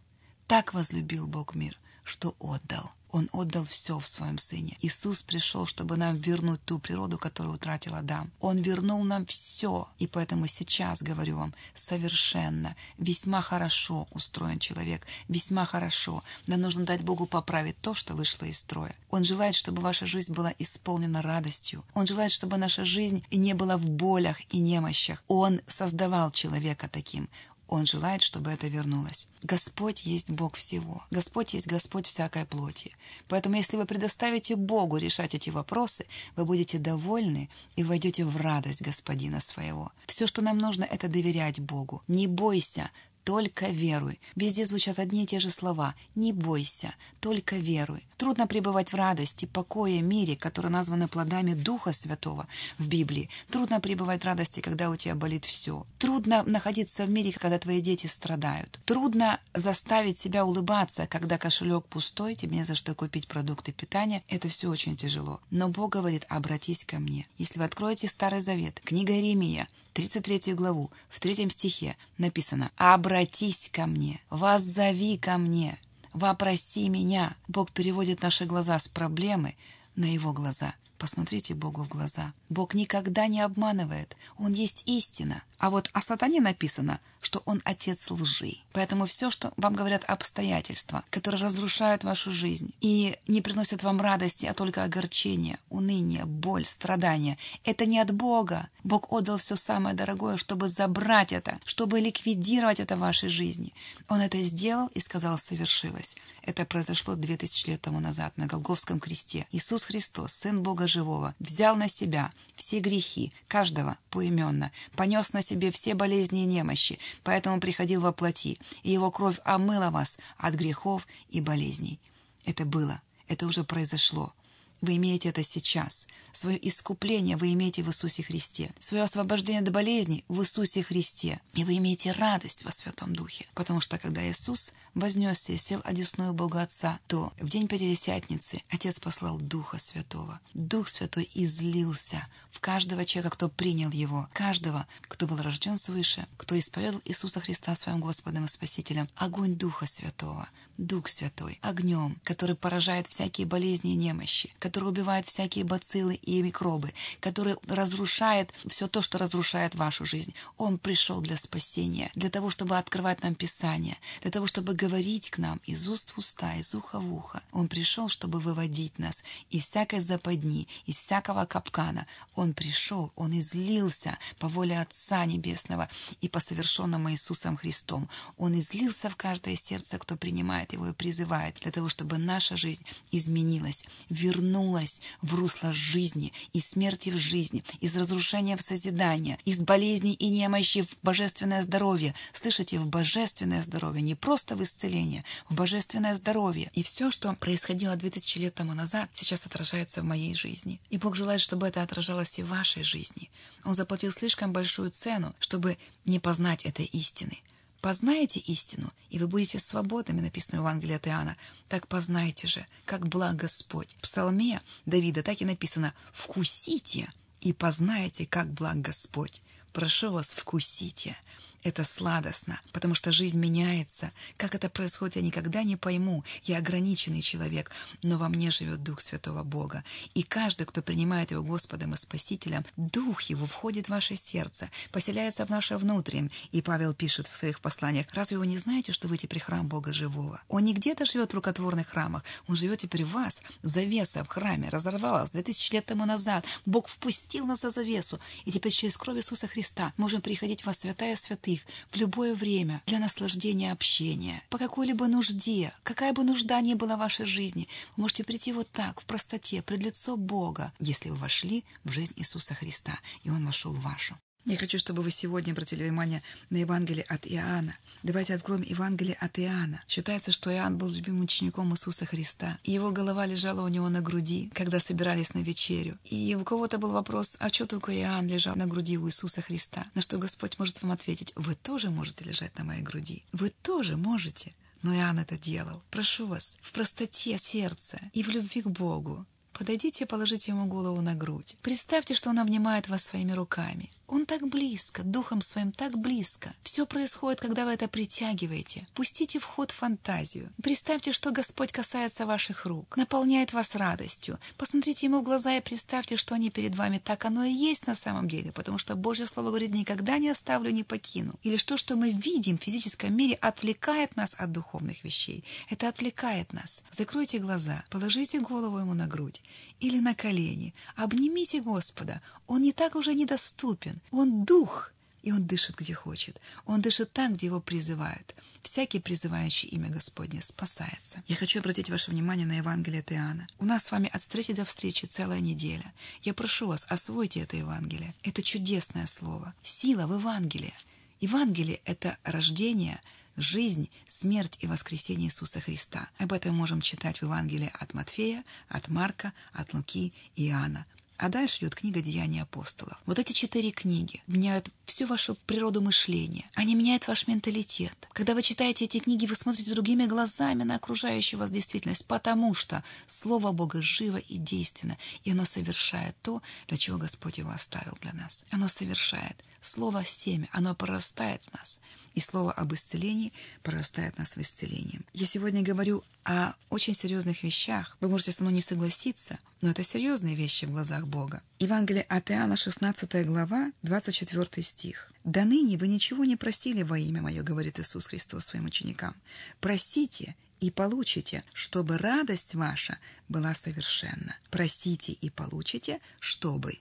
Так 0.48 0.74
возлюбил 0.74 1.27
Бог 1.27 1.56
мир, 1.56 1.77
что 2.04 2.36
отдал. 2.39 2.92
Он 3.12 3.30
отдал 3.31 3.63
все 3.63 4.00
в 4.00 4.07
своем 4.07 4.38
Сыне. 4.38 4.77
Иисус 4.81 5.21
пришел, 5.21 5.65
чтобы 5.65 5.98
нам 5.98 6.18
вернуть 6.18 6.63
ту 6.65 6.80
природу, 6.80 7.18
которую 7.18 7.56
утратил 7.56 7.95
Адам. 7.95 8.31
Он 8.39 8.57
вернул 8.57 9.04
нам 9.04 9.25
все. 9.25 9.88
И 10.00 10.07
поэтому 10.07 10.48
сейчас, 10.48 11.01
говорю 11.01 11.38
вам, 11.38 11.54
совершенно, 11.74 12.75
весьма 12.98 13.42
хорошо 13.42 14.07
устроен 14.12 14.59
человек, 14.59 15.06
весьма 15.27 15.65
хорошо. 15.65 16.24
Нам 16.48 16.62
нужно 16.62 16.86
дать 16.86 17.04
Богу 17.04 17.25
поправить 17.25 17.80
то, 17.81 17.94
что 17.94 18.13
вышло 18.13 18.45
из 18.45 18.59
строя. 18.59 18.95
Он 19.09 19.24
желает, 19.24 19.56
чтобы 19.56 19.81
ваша 19.81 20.06
жизнь 20.06 20.33
была 20.33 20.54
исполнена 20.59 21.21
радостью. 21.21 21.83
Он 21.94 22.06
желает, 22.06 22.31
чтобы 22.31 22.57
наша 22.57 22.83
жизнь 22.86 23.24
не 23.31 23.54
была 23.54 23.77
в 23.77 23.88
болях 23.89 24.38
и 24.54 24.59
немощах. 24.59 25.24
Он 25.27 25.62
создавал 25.68 26.31
человека 26.31 26.89
таким. 26.89 27.30
Он 27.68 27.86
желает, 27.86 28.22
чтобы 28.24 28.52
это 28.52 28.68
вернулось. 28.68 29.28
Господь 29.44 30.06
есть 30.06 30.30
Бог 30.30 30.56
всего. 30.56 31.04
Господь 31.12 31.54
есть 31.54 31.68
Господь 31.68 32.06
всякой 32.06 32.46
плоти. 32.46 32.96
Поэтому 33.28 33.56
если 33.56 33.75
вы 33.75 33.86
предоставите 33.86 34.56
Богу 34.56 34.98
решать 34.98 35.36
эти 35.36 35.50
вопросы, 35.50 36.06
вы 36.36 36.46
будете 36.46 36.78
довольны 36.78 37.50
и 37.75 37.84
войдете 37.84 38.24
в 38.24 38.38
радость 38.38 38.81
Господина 38.81 39.42
своего. 39.42 39.92
Все, 40.08 40.28
что 40.28 40.42
нам 40.42 40.58
нужно, 40.58 40.86
это 40.86 41.10
доверять 41.10 41.60
Богу. 41.60 42.04
Не 42.08 42.28
бойся, 42.28 42.90
только 43.28 43.66
веруй. 43.68 44.22
Везде 44.38 44.66
звучат 44.66 45.00
одни 45.00 45.24
и 45.24 45.28
те 45.28 45.42
же 45.42 45.50
слова. 45.50 45.96
Не 46.16 46.32
бойся, 46.32 46.96
только 47.20 47.58
веруй. 47.58 48.08
Трудно 48.16 48.48
пребывать 48.48 48.94
в 48.94 48.96
радости, 48.96 49.44
покое, 49.44 50.02
мире, 50.02 50.38
которые 50.38 50.72
названы 50.72 51.10
плодами 51.10 51.54
Духа 51.54 51.92
Святого 51.92 52.48
в 52.78 52.88
Библии. 52.88 53.30
Трудно 53.50 53.82
пребывать 53.82 54.22
в 54.22 54.26
радости, 54.26 54.62
когда 54.62 54.90
у 54.90 54.96
тебя 54.96 55.14
болит 55.14 55.44
все. 55.44 55.86
Трудно 56.00 56.44
находиться 56.44 57.04
в 57.04 57.10
мире, 57.10 57.34
когда 57.34 57.60
твои 57.60 57.82
дети 57.82 58.08
страдают. 58.08 58.80
Трудно 58.86 59.42
заставить 59.54 60.18
себя 60.18 60.46
улыбаться, 60.46 61.06
когда 61.06 61.38
кошелек 61.38 61.86
пустой, 61.88 62.34
тебе 62.34 62.56
не 62.56 62.64
за 62.64 62.76
что 62.76 62.96
купить 62.96 63.28
продукты 63.28 63.74
питания. 63.74 64.24
Это 64.30 64.48
все 64.48 64.70
очень 64.70 64.96
тяжело. 64.96 65.42
Но 65.52 65.68
Бог 65.68 65.92
говорит, 65.92 66.24
обратись 66.30 66.86
ко 66.86 67.00
мне. 67.00 67.28
Если 67.38 67.60
вы 67.60 67.66
откроете 67.66 68.08
Старый 68.08 68.40
Завет, 68.40 68.80
книга 68.86 69.12
Иеремия, 69.12 69.68
33 69.98 70.54
главу, 70.54 70.92
в 71.10 71.20
третьем 71.20 71.50
стихе 71.50 71.98
написано 72.20 72.70
«Обратись 72.78 73.68
ко 73.74 73.88
мне, 73.88 74.22
воззови 74.30 75.18
ко 75.18 75.40
мне, 75.40 75.80
вопроси 76.14 76.88
меня». 76.88 77.36
Бог 77.48 77.72
переводит 77.72 78.22
наши 78.22 78.46
глаза 78.46 78.78
с 78.78 78.88
проблемы 78.88 79.56
на 79.96 80.06
его 80.06 80.34
глаза. 80.34 80.76
Посмотрите 81.00 81.56
Богу 81.56 81.84
в 81.84 81.88
глаза. 81.88 82.34
Бог 82.48 82.76
никогда 82.76 83.26
не 83.26 83.42
обманывает. 83.42 84.16
Он 84.38 84.54
есть 84.54 84.84
истина. 84.86 85.42
А 85.58 85.72
вот 85.72 85.90
о 85.94 86.02
сатане 86.02 86.42
написано, 86.42 87.00
что 87.22 87.42
он 87.46 87.62
отец 87.66 88.10
лжи. 88.10 88.58
Поэтому 88.74 89.06
все, 89.06 89.30
что 89.30 89.52
вам 89.58 89.74
говорят 89.74 90.04
обстоятельства, 90.06 91.04
которые 91.10 91.42
разрушают 91.42 92.04
вашу 92.04 92.31
жизнь 92.31 92.74
и 92.81 93.18
не 93.28 93.42
приносят 93.42 93.84
вам 93.84 94.02
радости, 94.02 94.46
а 94.46 94.54
только 94.54 94.84
огорчение, 94.84 95.60
уныние, 95.69 96.25
боль, 96.25 96.66
страдания, 96.66 97.38
это 97.64 97.86
не 97.86 98.00
от 98.00 98.14
Бога. 98.14 98.69
Бог 98.84 99.12
отдал 99.12 99.38
все 99.38 99.56
самое 99.56 99.96
дорогое, 99.96 100.38
чтобы 100.38 100.69
забрать 100.69 101.34
это, 101.34 101.60
чтобы 101.66 102.00
ликвидировать 102.00 102.80
это 102.80 102.96
в 102.96 103.00
вашей 103.00 103.30
жизни. 103.30 103.74
Он 104.08 104.22
это 104.22 104.42
сделал 104.42 104.88
и 104.94 105.00
сказал 105.00 105.38
«совершилось». 105.38 106.16
Это 106.44 106.66
произошло 106.66 107.16
две 107.16 107.36
тысячи 107.36 107.69
лет 107.69 107.81
тому 107.81 108.00
назад 108.00 108.38
на 108.38 108.48
Голговском 108.48 109.00
кресте. 109.00 109.48
Иисус 109.52 109.84
Христос, 109.84 110.34
Сын 110.34 110.64
Бога 110.64 110.88
Живого, 110.88 111.36
взял 111.40 111.75
на 111.75 111.90
себя 111.90 112.31
все 112.56 112.80
грехи 112.80 113.34
каждого 113.48 113.98
поименно, 114.10 114.72
понес 114.96 115.34
на 115.34 115.42
себе 115.42 115.72
все 115.72 115.94
болезни 115.94 116.44
и 116.44 116.46
немощи, 116.46 117.00
поэтому 117.24 117.59
приходил 117.59 118.01
во 118.01 118.12
плоти, 118.12 118.59
и 118.83 118.92
его 118.92 119.12
кровь 119.12 119.39
омыла 119.44 119.89
вас 119.89 120.18
от 120.38 120.56
грехов 120.56 121.07
и 121.30 121.42
болезней. 121.42 122.00
Это 122.45 122.65
было, 122.65 123.01
это 123.27 123.45
уже 123.45 123.63
произошло. 123.63 124.33
Вы 124.81 124.98
имеете 124.98 125.30
это 125.30 125.44
сейчас. 125.44 126.07
Свое 126.33 126.68
искупление 126.68 127.36
вы 127.36 127.51
имеете 127.54 127.81
в 127.81 127.89
Иисусе 127.89 128.21
Христе. 128.21 128.69
Свое 128.80 129.04
освобождение 129.04 129.64
от 129.64 129.71
болезней 129.71 130.23
в 130.28 130.42
Иисусе 130.42 130.83
Христе. 130.83 131.42
И 131.56 131.64
вы 131.64 131.78
имеете 131.78 132.11
радость 132.11 132.64
во 132.64 132.71
Святом 132.71 133.16
Духе. 133.16 133.47
Потому 133.56 133.81
что 133.81 133.97
когда 133.97 134.21
Иисус 134.30 134.73
вознесся 134.99 135.54
и 135.54 135.57
сел 135.57 135.81
одесную 135.83 136.33
Бога 136.33 136.61
Отца, 136.61 136.99
то 137.07 137.31
в 137.39 137.49
день 137.49 137.68
Пятидесятницы 137.68 138.61
Отец 138.69 138.99
послал 138.99 139.37
Духа 139.37 139.77
Святого. 139.80 140.39
Дух 140.54 140.87
Святой 140.87 141.30
излился 141.33 142.27
в 142.51 142.59
каждого 142.59 143.06
человека, 143.06 143.35
кто 143.35 143.49
принял 143.49 143.92
Его, 143.92 144.27
каждого, 144.33 144.87
кто 145.01 145.27
был 145.27 145.42
рожден 145.42 145.77
свыше, 145.77 146.27
кто 146.37 146.57
исповедал 146.57 147.01
Иисуса 147.06 147.39
Христа 147.39 147.75
своим 147.75 147.99
Господом 147.99 148.45
и 148.45 148.47
Спасителем. 148.47 149.07
Огонь 149.16 149.56
Духа 149.56 149.85
Святого, 149.85 150.49
Дух 150.77 151.07
Святой, 151.07 151.59
огнем, 151.61 152.18
который 152.23 152.56
поражает 152.56 153.07
всякие 153.07 153.45
болезни 153.45 153.94
и 153.94 153.95
немощи, 153.95 154.51
который 154.59 154.89
убивает 154.89 155.27
всякие 155.27 155.66
бациллы 155.66 156.16
и 156.16 156.42
микробы, 156.42 156.94
который 157.19 157.57
разрушает 157.68 158.51
все 158.68 158.87
то, 158.87 159.01
что 159.01 159.19
разрушает 159.19 159.75
вашу 159.75 160.06
жизнь. 160.06 160.33
Он 160.57 160.80
пришел 160.80 161.21
для 161.21 161.37
спасения, 161.37 162.09
для 162.16 162.30
того, 162.30 162.49
чтобы 162.49 162.77
открывать 162.77 163.21
нам 163.21 163.35
Писание, 163.35 163.97
для 164.21 164.31
того, 164.31 164.47
чтобы 164.47 164.73
говорить 164.73 164.87
к 164.88 165.38
нам 165.38 165.60
из 165.66 165.88
уст 165.88 166.12
в 166.12 166.18
уста, 166.18 166.56
из 166.56 166.74
уха 166.74 167.00
в 167.00 167.14
ухо. 167.14 167.44
Он 167.52 167.68
пришел, 167.68 168.10
чтобы 168.10 168.40
выводить 168.40 169.00
нас 169.00 169.24
из 169.50 169.66
всякой 169.66 170.00
западни, 170.00 170.68
из 170.86 170.98
всякого 170.98 171.46
капкана. 171.46 172.08
Он 172.36 172.54
пришел, 172.54 173.12
Он 173.16 173.38
излился 173.40 174.18
по 174.40 174.48
воле 174.48 174.80
Отца 174.80 175.26
Небесного 175.26 175.90
и 176.22 176.30
по 176.30 176.40
совершенному 176.40 177.12
Иисусом 177.12 177.58
Христом. 177.58 178.10
Он 178.38 178.58
излился 178.60 179.10
в 179.10 179.16
каждое 179.16 179.56
сердце, 179.56 179.98
кто 179.98 180.16
принимает 180.16 180.74
Его 180.74 180.88
и 180.88 180.94
призывает, 180.94 181.58
для 181.62 181.72
того, 181.72 181.90
чтобы 181.90 182.18
наша 182.18 182.56
жизнь 182.56 182.86
изменилась, 183.12 183.84
вернулась 184.10 185.02
в 185.22 185.36
русло 185.36 185.74
жизни, 185.74 186.34
из 186.54 186.70
смерти 186.70 187.10
в 187.10 187.18
жизни, 187.18 187.64
из 187.82 187.96
разрушения 187.96 188.56
в 188.56 188.62
созидание, 188.62 189.38
из 189.46 189.60
болезней 189.60 190.14
и 190.14 190.30
немощи 190.30 190.82
в 190.84 190.98
божественное 191.04 191.64
здоровье. 191.64 192.16
Слышите, 192.34 192.80
в 192.80 192.88
божественное 192.88 193.62
здоровье, 193.62 194.02
не 194.02 194.16
просто 194.16 194.56
в 194.56 194.64
исцеление, 194.68 195.24
в 195.50 195.56
божественное 195.56 196.16
здоровье. 196.16 196.69
И 196.74 196.83
все, 196.83 197.09
что 197.09 197.33
происходило 197.33 197.95
2000 197.95 198.38
лет 198.38 198.56
тому 198.56 198.74
назад, 198.74 199.09
сейчас 199.14 199.45
отражается 199.45 200.02
в 200.02 200.06
моей 200.06 200.36
жизни. 200.36 200.80
И 200.90 200.97
Бог 200.97 201.16
желает, 201.16 201.42
чтобы 201.42 201.68
это 201.68 201.81
отражалось 201.81 202.38
и 202.38 202.44
в 202.44 202.50
вашей 202.50 202.83
жизни. 202.83 203.31
Он 203.64 203.74
заплатил 203.74 204.12
слишком 204.12 204.54
большую 204.54 204.92
цену, 204.92 205.36
чтобы 205.40 205.78
не 206.06 206.19
познать 206.19 206.66
этой 206.66 206.86
истины. 206.86 207.40
Познаете 207.81 208.40
истину, 208.42 208.92
и 209.09 209.19
вы 209.19 209.28
будете 209.28 209.59
свободными, 209.59 210.21
написано 210.21 210.57
в 210.57 210.62
Евангелии 210.62 210.95
от 210.95 211.07
Иоанна. 211.07 211.38
Так 211.69 211.88
познайте 211.88 212.47
же, 212.47 212.66
как 212.86 213.07
благ 213.07 213.36
Господь. 213.36 213.95
В 213.97 214.02
псалме 214.02 214.62
Давида 214.86 215.24
так 215.24 215.42
и 215.42 215.45
написано 215.45 215.94
«Вкусите 216.12 217.09
и 217.42 217.54
познаете, 217.54 218.26
как 218.26 218.52
благ 218.52 218.81
Господь». 218.81 219.42
Прошу 219.74 220.12
вас, 220.12 220.33
вкусите. 220.33 221.16
Это 221.64 221.83
сладостно, 221.83 222.61
потому 222.71 222.94
что 222.94 223.11
жизнь 223.11 223.37
меняется. 223.37 224.11
Как 224.37 224.54
это 224.54 224.69
происходит, 224.69 225.16
я 225.16 225.21
никогда 225.21 225.64
не 225.64 225.76
пойму. 225.76 226.23
Я 226.44 226.59
ограниченный 226.59 227.21
человек, 227.21 227.71
но 228.04 228.18
во 228.18 228.30
мне 228.30 228.52
живет 228.52 228.83
Дух 228.83 229.02
Святого 229.02 229.44
Бога. 229.44 229.83
И 230.14 230.23
каждый, 230.23 230.66
кто 230.66 230.81
принимает 230.81 231.31
Его 231.31 231.44
Господом 231.44 231.94
и 231.94 231.97
Спасителем, 231.97 232.64
Дух 232.78 233.23
Его 233.23 233.45
входит 233.45 233.87
в 233.87 233.90
ваше 233.90 234.16
сердце, 234.16 234.69
поселяется 234.92 235.45
в 235.45 235.49
наше 235.49 235.78
внутреннем. 235.78 236.31
И 236.52 236.61
Павел 236.61 236.94
пишет 236.94 237.28
в 237.28 237.35
своих 237.35 237.59
посланиях, 237.59 238.06
разве 238.14 238.37
вы 238.37 238.45
не 238.45 238.57
знаете, 238.57 238.92
что 238.92 239.07
вы 239.07 239.18
теперь 239.18 239.42
храм 239.42 239.68
Бога 239.68 239.94
Живого? 239.94 240.42
Он 240.47 240.64
не 240.64 240.73
где-то 240.73 241.06
живет 241.06 241.31
в 241.31 241.35
рукотворных 241.35 241.87
храмах, 241.87 242.23
Он 242.47 242.56
живет 242.56 242.80
теперь 242.80 243.04
в 243.04 243.11
вас. 243.11 243.42
Завеса 243.64 244.23
в 244.23 244.28
храме 244.28 244.69
разорвалась 244.69 245.31
2000 245.31 245.73
лет 245.73 245.85
тому 245.85 246.06
назад. 246.06 246.45
Бог 246.66 246.87
впустил 246.87 247.47
нас 247.47 247.61
за 247.61 247.71
завесу, 247.71 248.19
и 248.45 248.52
теперь 248.52 248.71
через 248.71 248.95
кровь 248.95 249.18
Иисуса 249.18 249.47
Христа 249.47 249.92
можем 249.97 250.21
приходить 250.21 250.64
во 250.66 250.73
святая 250.73 251.16
святых, 251.16 251.46
их 251.47 251.66
в 251.92 251.95
любое 251.97 252.33
время 252.33 252.81
для 252.85 252.99
наслаждения 252.99 253.71
общения, 253.71 254.42
по 254.49 254.57
какой-либо 254.57 255.07
нужде, 255.07 255.73
какая 255.83 256.13
бы 256.13 256.23
нужда 256.23 256.61
ни 256.61 256.73
была 256.73 256.95
в 256.95 256.99
вашей 256.99 257.25
жизни, 257.25 257.68
вы 257.95 258.04
можете 258.04 258.23
прийти 258.23 258.54
вот 258.54 258.69
так, 258.71 259.01
в 259.01 259.06
простоте, 259.06 259.61
пред 259.61 259.83
лицо 259.83 260.18
Бога, 260.18 260.73
если 260.80 261.09
вы 261.09 261.16
вошли 261.16 261.63
в 261.83 261.92
жизнь 261.92 262.13
Иисуса 262.16 262.54
Христа, 262.54 262.99
и 263.23 263.30
Он 263.30 263.45
вошел 263.45 263.71
в 263.71 263.81
вашу. 263.81 264.18
Я 264.47 264.56
хочу, 264.56 264.80
чтобы 264.80 265.01
вы 265.01 265.11
сегодня 265.11 265.51
обратили 265.51 265.83
внимание 265.83 266.23
на 266.49 266.56
Евангелие 266.56 267.04
от 267.09 267.27
Иоанна. 267.27 267.77
Давайте 268.01 268.33
откроем 268.33 268.61
Евангелие 268.61 269.16
от 269.16 269.37
Иоанна. 269.39 269.83
Считается, 269.89 270.31
что 270.31 270.49
Иоанн 270.54 270.77
был 270.77 270.87
любимым 270.87 271.23
учеником 271.23 271.73
Иисуса 271.73 272.06
Христа. 272.06 272.57
Его 272.63 272.92
голова 272.92 273.25
лежала 273.25 273.61
у 273.61 273.68
него 273.68 273.89
на 273.89 273.99
груди, 273.99 274.49
когда 274.54 274.80
собирались 274.80 275.33
на 275.33 275.39
вечерю. 275.39 275.97
И 276.06 276.33
у 276.39 276.45
кого-то 276.45 276.77
был 276.77 276.92
вопрос, 276.92 277.35
а 277.39 277.49
что 277.49 277.66
только 277.66 277.94
Иоанн 277.94 278.30
лежал 278.30 278.56
на 278.56 278.68
груди 278.68 278.97
у 278.97 279.09
Иисуса 279.09 279.42
Христа? 279.42 279.85
На 279.95 280.01
что 280.01 280.18
Господь 280.18 280.57
может 280.59 280.81
вам 280.81 280.94
ответить, 280.94 281.33
вы 281.35 281.54
тоже 281.54 281.89
можете 281.89 282.23
лежать 282.23 282.57
на 282.57 282.63
моей 282.63 282.83
груди. 282.83 283.25
Вы 283.33 283.49
тоже 283.49 283.97
можете. 283.97 284.56
Но 284.81 284.95
Иоанн 284.95 285.19
это 285.19 285.37
делал. 285.37 285.83
Прошу 285.92 286.25
вас, 286.25 286.57
в 286.61 286.71
простоте 286.71 287.37
сердца 287.37 287.99
и 288.13 288.23
в 288.23 288.30
любви 288.30 288.61
к 288.61 288.68
Богу. 288.68 289.25
Подойдите 289.57 290.04
и 290.04 290.07
положите 290.07 290.51
ему 290.51 290.68
голову 290.68 291.01
на 291.01 291.16
грудь. 291.16 291.57
Представьте, 291.63 292.13
что 292.13 292.30
он 292.30 292.37
обнимает 292.37 292.89
вас 292.89 293.04
своими 293.04 293.31
руками. 293.31 293.89
Он 294.07 294.26
так 294.26 294.47
близко, 294.47 295.04
духом 295.04 295.42
своим 295.42 295.73
так 295.73 295.97
близко. 295.97 296.54
Все 296.64 296.85
происходит, 296.85 297.42
когда 297.42 297.66
вы 297.66 297.71
это 297.71 297.90
притягиваете. 297.90 298.87
Пустите 298.94 299.37
в 299.37 299.44
ход 299.44 299.71
фантазию. 299.71 300.49
Представьте, 300.64 301.11
что 301.11 301.31
Господь 301.31 301.73
касается 301.73 302.26
ваших 302.26 302.66
рук, 302.66 302.95
наполняет 302.95 303.52
вас 303.52 303.76
радостью. 303.76 304.40
Посмотрите 304.56 305.07
ему 305.07 305.19
в 305.19 305.23
глаза 305.23 305.57
и 305.57 305.61
представьте, 305.61 306.16
что 306.16 306.35
они 306.35 306.49
перед 306.49 306.73
вами. 306.76 307.02
Так 307.04 307.26
оно 307.26 307.44
и 307.44 307.52
есть 307.52 307.85
на 307.85 307.95
самом 307.95 308.30
деле, 308.30 308.54
потому 308.54 308.78
что 308.78 308.95
Божье 308.95 309.26
Слово 309.26 309.47
говорит, 309.47 309.73
никогда 309.73 310.19
не 310.19 310.30
оставлю, 310.30 310.71
не 310.71 310.85
покину. 310.85 311.33
Или 311.44 311.57
что, 311.57 311.76
что 311.76 311.97
мы 311.97 312.11
видим 312.11 312.57
в 312.57 312.64
физическом 312.64 313.14
мире, 313.14 313.35
отвлекает 313.35 314.16
нас 314.16 314.35
от 314.37 314.54
духовных 314.54 315.04
вещей. 315.04 315.44
Это 315.69 315.90
отвлекает 315.90 316.54
нас. 316.54 316.81
Закройте 316.92 317.40
глаза, 317.40 317.83
положите 317.90 318.40
голову 318.40 318.80
ему 318.80 318.94
на 318.94 319.07
грудь 319.07 319.44
или 319.80 320.00
на 320.00 320.16
колени. 320.16 320.74
Обнимите 320.96 321.62
Господа. 321.62 322.22
Он 322.48 322.62
не 322.62 322.72
так 322.72 322.96
уже 322.96 323.14
недоступен. 323.14 324.02
Он 324.12 324.44
дух, 324.44 324.92
и 325.24 325.31
он 325.31 325.46
дышит, 325.46 325.76
где 325.76 325.94
хочет. 325.94 326.40
Он 326.66 326.81
дышит 326.81 327.12
там, 327.12 327.34
где 327.34 327.48
его 327.48 327.60
призывают. 327.60 328.36
Всякий, 328.64 329.00
призывающий 329.00 329.69
имя 329.69 329.90
Господне, 329.90 330.42
спасается. 330.42 331.24
Я 331.28 331.36
хочу 331.36 331.60
обратить 331.60 331.90
ваше 331.90 332.12
внимание 332.12 332.46
на 332.46 332.57
Евангелие 332.57 333.02
от 333.02 333.12
Иоанна. 333.12 333.48
У 333.60 333.66
нас 333.66 333.86
с 333.86 333.92
вами 333.92 334.10
от 334.12 334.22
встречи 334.22 334.54
до 334.54 334.66
встречи 334.66 335.06
целая 335.06 335.40
неделя. 335.40 335.94
Я 336.22 336.34
прошу 336.34 336.68
вас, 336.68 336.86
освойте 336.90 337.42
это 337.42 337.57
Евангелие. 337.57 338.14
Это 338.24 338.42
чудесное 338.42 339.06
слово. 339.06 339.54
Сила 339.64 340.07
в 340.07 340.18
Евангелии. 340.18 340.74
Евангелие— 341.19 341.81
это 341.86 342.18
рождение— 342.24 343.02
жизнь, 343.38 343.90
смерть 344.08 344.58
и 344.60 344.68
воскресение 344.68 345.28
Иисуса 345.28 345.62
Христа. 345.62 346.10
Об 346.18 346.34
этом 346.34 346.56
можем 346.56 346.82
читать 346.82 347.20
в 347.20 347.24
Евангелии 347.24 347.72
от 347.80 347.94
Матфея, 347.94 348.44
от 348.68 348.90
Марка, 348.90 349.32
от 349.54 349.74
Луки 349.74 350.12
и 350.36 350.50
Иоанна. 350.50 350.86
А 351.18 351.30
дальше 351.30 351.60
идет 351.60 351.74
книга 351.74 352.00
«Деяния 352.00 352.44
апостолов». 352.44 353.00
Вот 353.08 353.18
эти 353.18 353.34
четыре 353.34 353.72
книги 353.72 354.22
меняют 354.28 354.70
всю 354.86 355.08
вашу 355.08 355.34
природу 355.48 355.82
мышления. 355.82 356.46
Они 356.54 356.76
меняют 356.76 357.08
ваш 357.08 357.26
менталитет. 357.26 358.08
Когда 358.14 358.36
вы 358.36 358.44
читаете 358.44 358.86
эти 358.86 359.00
книги, 359.00 359.26
вы 359.26 359.34
смотрите 359.34 359.74
другими 359.74 360.06
глазами 360.06 360.62
на 360.62 360.76
окружающую 360.76 361.40
вас 361.40 361.50
действительность, 361.50 362.06
потому 362.06 362.54
что 362.54 362.84
Слово 363.08 363.52
Бога 363.52 363.82
живо 363.82 364.18
и 364.18 364.38
действенно, 364.38 364.96
и 365.24 365.32
оно 365.32 365.46
совершает 365.46 366.16
то, 366.22 366.44
для 366.68 366.78
чего 366.78 367.00
Господь 367.00 367.40
его 367.40 367.50
оставил 367.50 367.98
для 368.02 368.14
нас. 368.14 368.46
Оно 368.52 368.68
совершает. 368.68 369.44
Слово 369.60 370.06
«семя», 370.06 370.48
оно 370.52 370.76
прорастает 370.76 371.42
в 371.42 371.54
нас 371.58 371.82
и 372.18 372.19
слово 372.19 372.52
об 372.52 372.74
исцелении 372.74 373.31
прорастает 373.62 374.18
нас 374.18 374.36
в 374.36 374.42
исцелении. 374.42 375.02
Я 375.14 375.28
сегодня 375.28 375.62
говорю 375.62 376.04
о 376.24 376.54
очень 376.71 376.95
серьезных 376.95 377.44
вещах. 377.44 377.95
Вы 378.02 378.09
можете 378.09 378.31
со 378.31 378.42
мной 378.42 378.56
не 378.56 378.62
согласиться, 378.62 379.38
но 379.62 379.69
это 379.69 379.83
серьезные 379.83 380.33
вещи 380.33 380.66
в 380.66 380.71
глазах 380.71 381.06
Бога. 381.06 381.44
Евангелие 381.59 382.02
от 382.09 382.31
Иоанна, 382.31 382.57
16 382.57 383.24
глава, 383.28 383.71
24 383.83 384.64
стих. 384.64 385.12
«До 385.24 385.45
ныне 385.45 385.78
вы 385.78 385.88
ничего 385.88 386.26
не 386.26 386.38
просили 386.38 386.81
во 386.81 386.97
имя 386.97 387.21
Мое, 387.21 387.44
говорит 387.44 387.80
Иисус 387.80 388.07
Христос 388.07 388.45
своим 388.45 388.66
ученикам. 388.66 389.16
Просите, 389.59 390.36
и 390.59 390.71
получите, 390.71 391.44
чтобы 391.54 392.00
радость 392.00 392.56
ваша 392.56 392.97
была 393.30 393.54
совершенна. 393.54 394.36
Просите 394.50 395.12
и 395.12 395.30
получите, 395.30 396.00
чтобы 396.19 396.80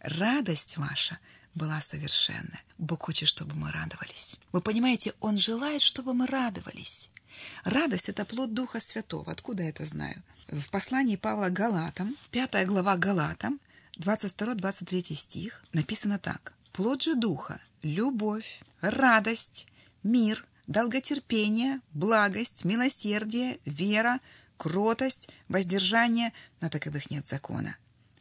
радость 0.00 0.78
ваша 0.78 1.18
была 1.58 1.80
совершенна. 1.80 2.58
Бог 2.78 3.02
хочет, 3.02 3.28
чтобы 3.28 3.54
мы 3.54 3.70
радовались. 3.70 4.38
Вы 4.52 4.60
понимаете, 4.62 5.12
Он 5.20 5.36
желает, 5.36 5.82
чтобы 5.82 6.14
мы 6.14 6.26
радовались. 6.26 7.10
Радость— 7.64 8.08
это 8.12 8.24
плод 8.24 8.54
Духа 8.54 8.80
Святого. 8.80 9.30
Откуда 9.32 9.62
я 9.64 9.68
это 9.68 9.84
знаю? 9.84 10.22
В 10.48 10.70
послании 10.70 11.16
Павла 11.16 11.50
Галатам, 11.50 12.16
5 12.30 12.66
глава 12.66 12.96
Галатам, 12.96 13.60
22-23 13.98 15.14
стих, 15.14 15.62
написано 15.72 16.18
так. 16.18 16.54
«Плод 16.72 17.02
же 17.02 17.14
Духа— 17.16 17.60
любовь, 17.82 18.60
радость, 18.80 19.66
мир, 20.04 20.46
долготерпение, 20.68 21.80
благость, 21.92 22.64
милосердие, 22.64 23.58
вера, 23.64 24.20
кротость, 24.56 25.28
воздержание, 25.48 26.32
на 26.60 26.70
таковых 26.70 27.10
нет 27.10 27.26
закона». 27.26 27.76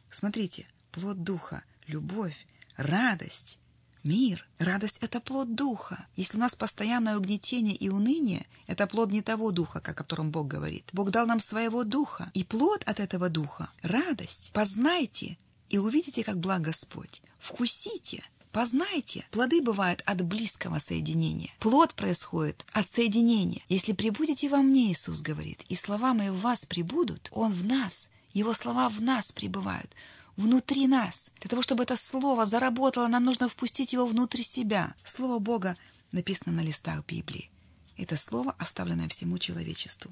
Смотрите, 0.10 0.68
плод 0.92 1.24
Духа— 1.24 1.64
любовь, 1.88 2.48
радость, 2.78 3.60
мир. 4.04 4.48
Радость— 4.60 5.00
это 5.02 5.20
плод 5.20 5.56
духа. 5.56 6.08
Если 6.16 6.38
у 6.38 6.40
нас 6.40 6.56
постоянное 6.56 7.18
угнетение 7.18 7.76
и 7.76 7.90
уныние, 7.90 8.46
это 8.68 8.88
плод 8.88 9.12
не 9.12 9.22
того 9.22 9.52
духа, 9.52 9.80
о 9.80 9.94
котором 9.94 10.32
Бог 10.32 10.48
говорит. 10.48 10.90
Бог 10.94 11.12
дал 11.12 11.26
нам 11.28 11.40
своего 11.40 11.84
духа. 11.84 12.32
И 12.34 12.44
плод 12.44 12.84
от 12.86 13.00
этого 13.00 13.30
духа— 13.30 13.70
радость. 13.82 14.52
Познайте 14.54 15.38
и 15.70 15.78
увидите, 15.78 16.24
как 16.24 16.40
благ 16.40 16.62
Господь. 16.62 17.22
Вкусите, 17.40 18.24
Познайте, 18.54 19.24
плоды 19.30 19.62
бывают 19.62 20.02
от 20.06 20.24
близкого 20.24 20.80
соединения. 20.80 21.52
Плод 21.60 21.94
происходит 21.94 22.66
от 22.72 22.90
соединения. 22.90 23.62
Если 23.70 23.92
прибудете 23.92 24.50
во 24.50 24.64
мне, 24.64 24.92
Иисус 24.92 25.22
говорит, 25.22 25.64
и 25.70 25.76
слова 25.76 26.16
мои 26.16 26.32
в 26.32 26.40
вас 26.40 26.66
прибудут, 26.66 27.30
Он 27.32 27.52
в 27.52 27.66
нас, 27.66 28.10
Его 28.34 28.54
слова 28.54 28.90
в 28.90 29.00
нас 29.00 29.32
пребывают 29.32 29.92
внутри 30.38 30.88
нас. 30.88 31.32
Для 31.42 31.50
того, 31.50 31.62
чтобы 31.62 31.84
это 31.84 31.98
слово 31.98 32.46
заработало, 32.46 33.08
нам 33.08 33.26
нужно 33.26 33.50
впустить 33.50 33.94
его 33.94 34.06
внутрь 34.06 34.42
себя. 34.42 34.96
Слово 35.04 35.40
Бога 35.40 35.76
написано 36.12 36.54
на 36.54 36.62
листах 36.62 37.06
Библии. 37.06 37.50
Это 37.98 38.16
слово, 38.16 38.56
оставленное 38.60 39.10
всему 39.10 39.40
человечеству. 39.40 40.12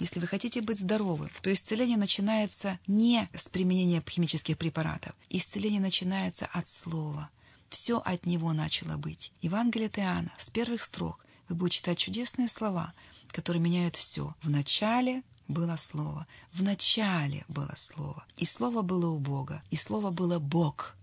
Если 0.00 0.20
вы 0.20 0.26
хотите 0.26 0.60
быть 0.60 0.78
здоровым, 0.78 1.30
то 1.42 1.52
исцеление 1.52 1.96
начинается 1.96 2.78
не 2.86 3.28
с 3.34 3.48
применения 3.48 4.02
химических 4.06 4.58
препаратов. 4.58 5.12
Исцеление 5.30 5.80
начинается 5.80 6.46
от 6.52 6.66
слова. 6.66 7.30
Все 7.70 7.98
от 7.98 8.26
него 8.26 8.52
начало 8.52 8.96
быть. 8.96 9.32
Евангелие 9.40 9.90
Иоанна 9.96 10.32
с 10.38 10.50
первых 10.50 10.82
строк 10.82 11.24
вы 11.48 11.54
будете 11.54 11.78
читать 11.78 11.98
чудесные 11.98 12.48
слова, 12.48 12.92
которые 13.28 13.62
меняют 13.62 13.96
все. 13.96 14.34
В 14.42 14.50
начале 14.50 15.22
было 15.48 15.76
Слово. 15.76 16.26
В 16.52 16.62
начале 16.62 17.44
было 17.48 17.72
Слово. 17.76 18.24
И 18.36 18.44
Слово 18.44 18.82
было 18.82 19.06
у 19.10 19.18
Бога. 19.18 19.62
И 19.70 19.76
Слово 19.76 20.10
было 20.10 20.38
Бог. 20.38 20.96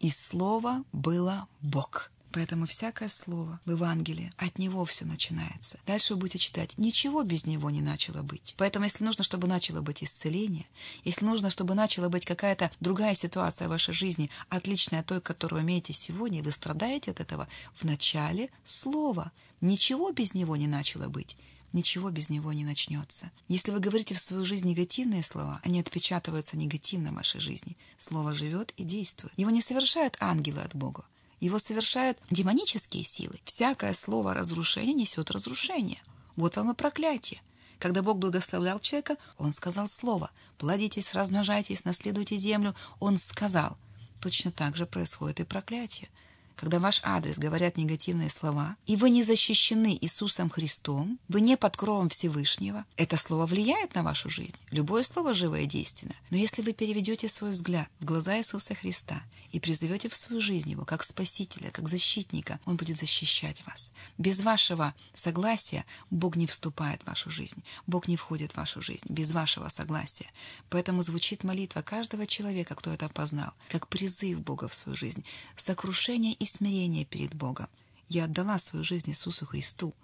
И 0.00 0.10
Слово 0.10 0.84
было 0.92 1.48
Бог. 1.60 2.10
Поэтому 2.36 2.66
всякое 2.66 3.08
слово 3.08 3.58
в 3.64 3.70
Евангелии, 3.70 4.30
от 4.36 4.58
него 4.58 4.84
все 4.84 5.06
начинается. 5.06 5.78
Дальше 5.86 6.12
вы 6.12 6.20
будете 6.20 6.38
читать, 6.38 6.76
ничего 6.76 7.22
без 7.22 7.46
него 7.46 7.70
не 7.70 7.80
начало 7.80 8.20
быть. 8.20 8.52
Поэтому 8.58 8.84
если 8.84 9.04
нужно, 9.04 9.24
чтобы 9.24 9.48
начало 9.48 9.80
быть 9.80 10.04
исцеление, 10.04 10.66
если 11.02 11.24
нужно, 11.24 11.48
чтобы 11.48 11.74
начала 11.74 12.10
быть 12.10 12.26
какая-то 12.26 12.70
другая 12.78 13.14
ситуация 13.14 13.68
в 13.68 13.70
вашей 13.70 13.94
жизни, 13.94 14.28
отличная 14.50 15.00
от 15.00 15.06
той, 15.06 15.22
которую 15.22 15.62
имеете 15.62 15.94
сегодня, 15.94 16.40
и 16.40 16.42
вы 16.42 16.50
страдаете 16.50 17.12
от 17.12 17.20
этого, 17.20 17.48
в 17.74 17.84
начале 17.84 18.50
слова. 18.64 19.32
Ничего 19.62 20.12
без 20.12 20.34
него 20.34 20.56
не 20.56 20.66
начало 20.66 21.08
быть 21.08 21.38
ничего 21.76 22.10
без 22.10 22.30
него 22.30 22.52
не 22.52 22.64
начнется. 22.64 23.30
Если 23.46 23.70
вы 23.70 23.78
говорите 23.78 24.14
в 24.14 24.18
свою 24.18 24.44
жизнь 24.44 24.66
негативные 24.66 25.22
слова, 25.22 25.60
они 25.62 25.78
отпечатываются 25.78 26.56
негативно 26.56 27.12
в 27.12 27.14
вашей 27.14 27.40
жизни. 27.40 27.76
Слово 27.98 28.34
живет 28.34 28.72
и 28.76 28.82
действует. 28.82 29.38
Его 29.38 29.50
не 29.50 29.60
совершают 29.60 30.16
ангелы 30.18 30.62
от 30.62 30.74
Бога. 30.74 31.04
Его 31.38 31.58
совершают 31.58 32.18
демонические 32.30 33.04
силы. 33.04 33.38
Всякое 33.44 33.92
слово 33.92 34.34
разрушения 34.34 34.94
несет 34.94 35.30
разрушение. 35.30 36.00
Вот 36.34 36.56
вам 36.56 36.70
и 36.70 36.74
проклятие. 36.74 37.40
Когда 37.78 38.02
Бог 38.02 38.18
благословлял 38.18 38.78
человека, 38.78 39.16
Он 39.36 39.52
сказал 39.52 39.86
слово 39.86 40.30
«плодитесь, 40.56 41.12
размножайтесь, 41.12 41.84
наследуйте 41.84 42.38
землю». 42.38 42.74
Он 43.00 43.18
сказал. 43.18 43.76
Точно 44.22 44.50
так 44.50 44.76
же 44.76 44.86
происходит 44.86 45.40
и 45.40 45.44
проклятие 45.44 46.08
когда 46.56 46.78
ваш 46.78 47.00
адрес 47.04 47.38
говорят 47.38 47.76
негативные 47.76 48.30
слова, 48.30 48.76
и 48.86 48.96
вы 48.96 49.10
не 49.10 49.22
защищены 49.22 49.96
Иисусом 50.00 50.48
Христом, 50.48 51.18
вы 51.28 51.42
не 51.42 51.56
под 51.56 51.76
кровом 51.76 52.08
Всевышнего, 52.08 52.84
это 52.96 53.16
слово 53.16 53.46
влияет 53.46 53.94
на 53.94 54.02
вашу 54.02 54.30
жизнь. 54.30 54.56
Любое 54.70 55.04
слово 55.04 55.34
живое 55.34 55.62
и 55.62 55.66
действенное. 55.66 56.16
Но 56.30 56.38
если 56.38 56.62
вы 56.62 56.72
переведете 56.72 57.28
свой 57.28 57.50
взгляд 57.50 57.88
в 58.00 58.04
глаза 58.04 58.38
Иисуса 58.38 58.74
Христа 58.74 59.22
и 59.52 59.60
призовете 59.60 60.08
в 60.08 60.16
свою 60.16 60.40
жизнь 60.40 60.70
Его 60.70 60.84
как 60.84 61.04
Спасителя, 61.04 61.70
как 61.70 61.88
защитника, 61.88 62.58
Он 62.64 62.76
будет 62.76 62.96
защищать 62.96 63.62
вас. 63.66 63.92
Без 64.18 64.40
вашего 64.40 64.94
согласия 65.14 65.84
Бог 66.10 66.36
не 66.36 66.46
вступает 66.46 67.02
в 67.02 67.06
вашу 67.06 67.30
жизнь, 67.30 67.62
Бог 67.86 68.08
не 68.08 68.16
входит 68.16 68.52
в 68.52 68.56
вашу 68.56 68.80
жизнь, 68.80 69.06
без 69.08 69.32
вашего 69.32 69.68
согласия. 69.68 70.26
Поэтому 70.70 71.02
звучит 71.02 71.44
молитва 71.44 71.82
каждого 71.82 72.26
человека, 72.26 72.74
кто 72.74 72.92
это 72.92 73.08
познал, 73.08 73.52
как 73.68 73.88
призыв 73.88 74.40
Бога 74.40 74.68
в 74.68 74.74
свою 74.74 74.96
жизнь, 74.96 75.24
сокрушение 75.56 76.32
и 76.32 76.45
смирение 76.46 77.04
перед 77.04 77.34
Богом. 77.34 77.68
Я 78.08 78.24
отдала 78.24 78.58
свою 78.58 78.84
жизнь 78.84 79.10
Иисусу 79.10 79.46
Христу. 79.46 79.94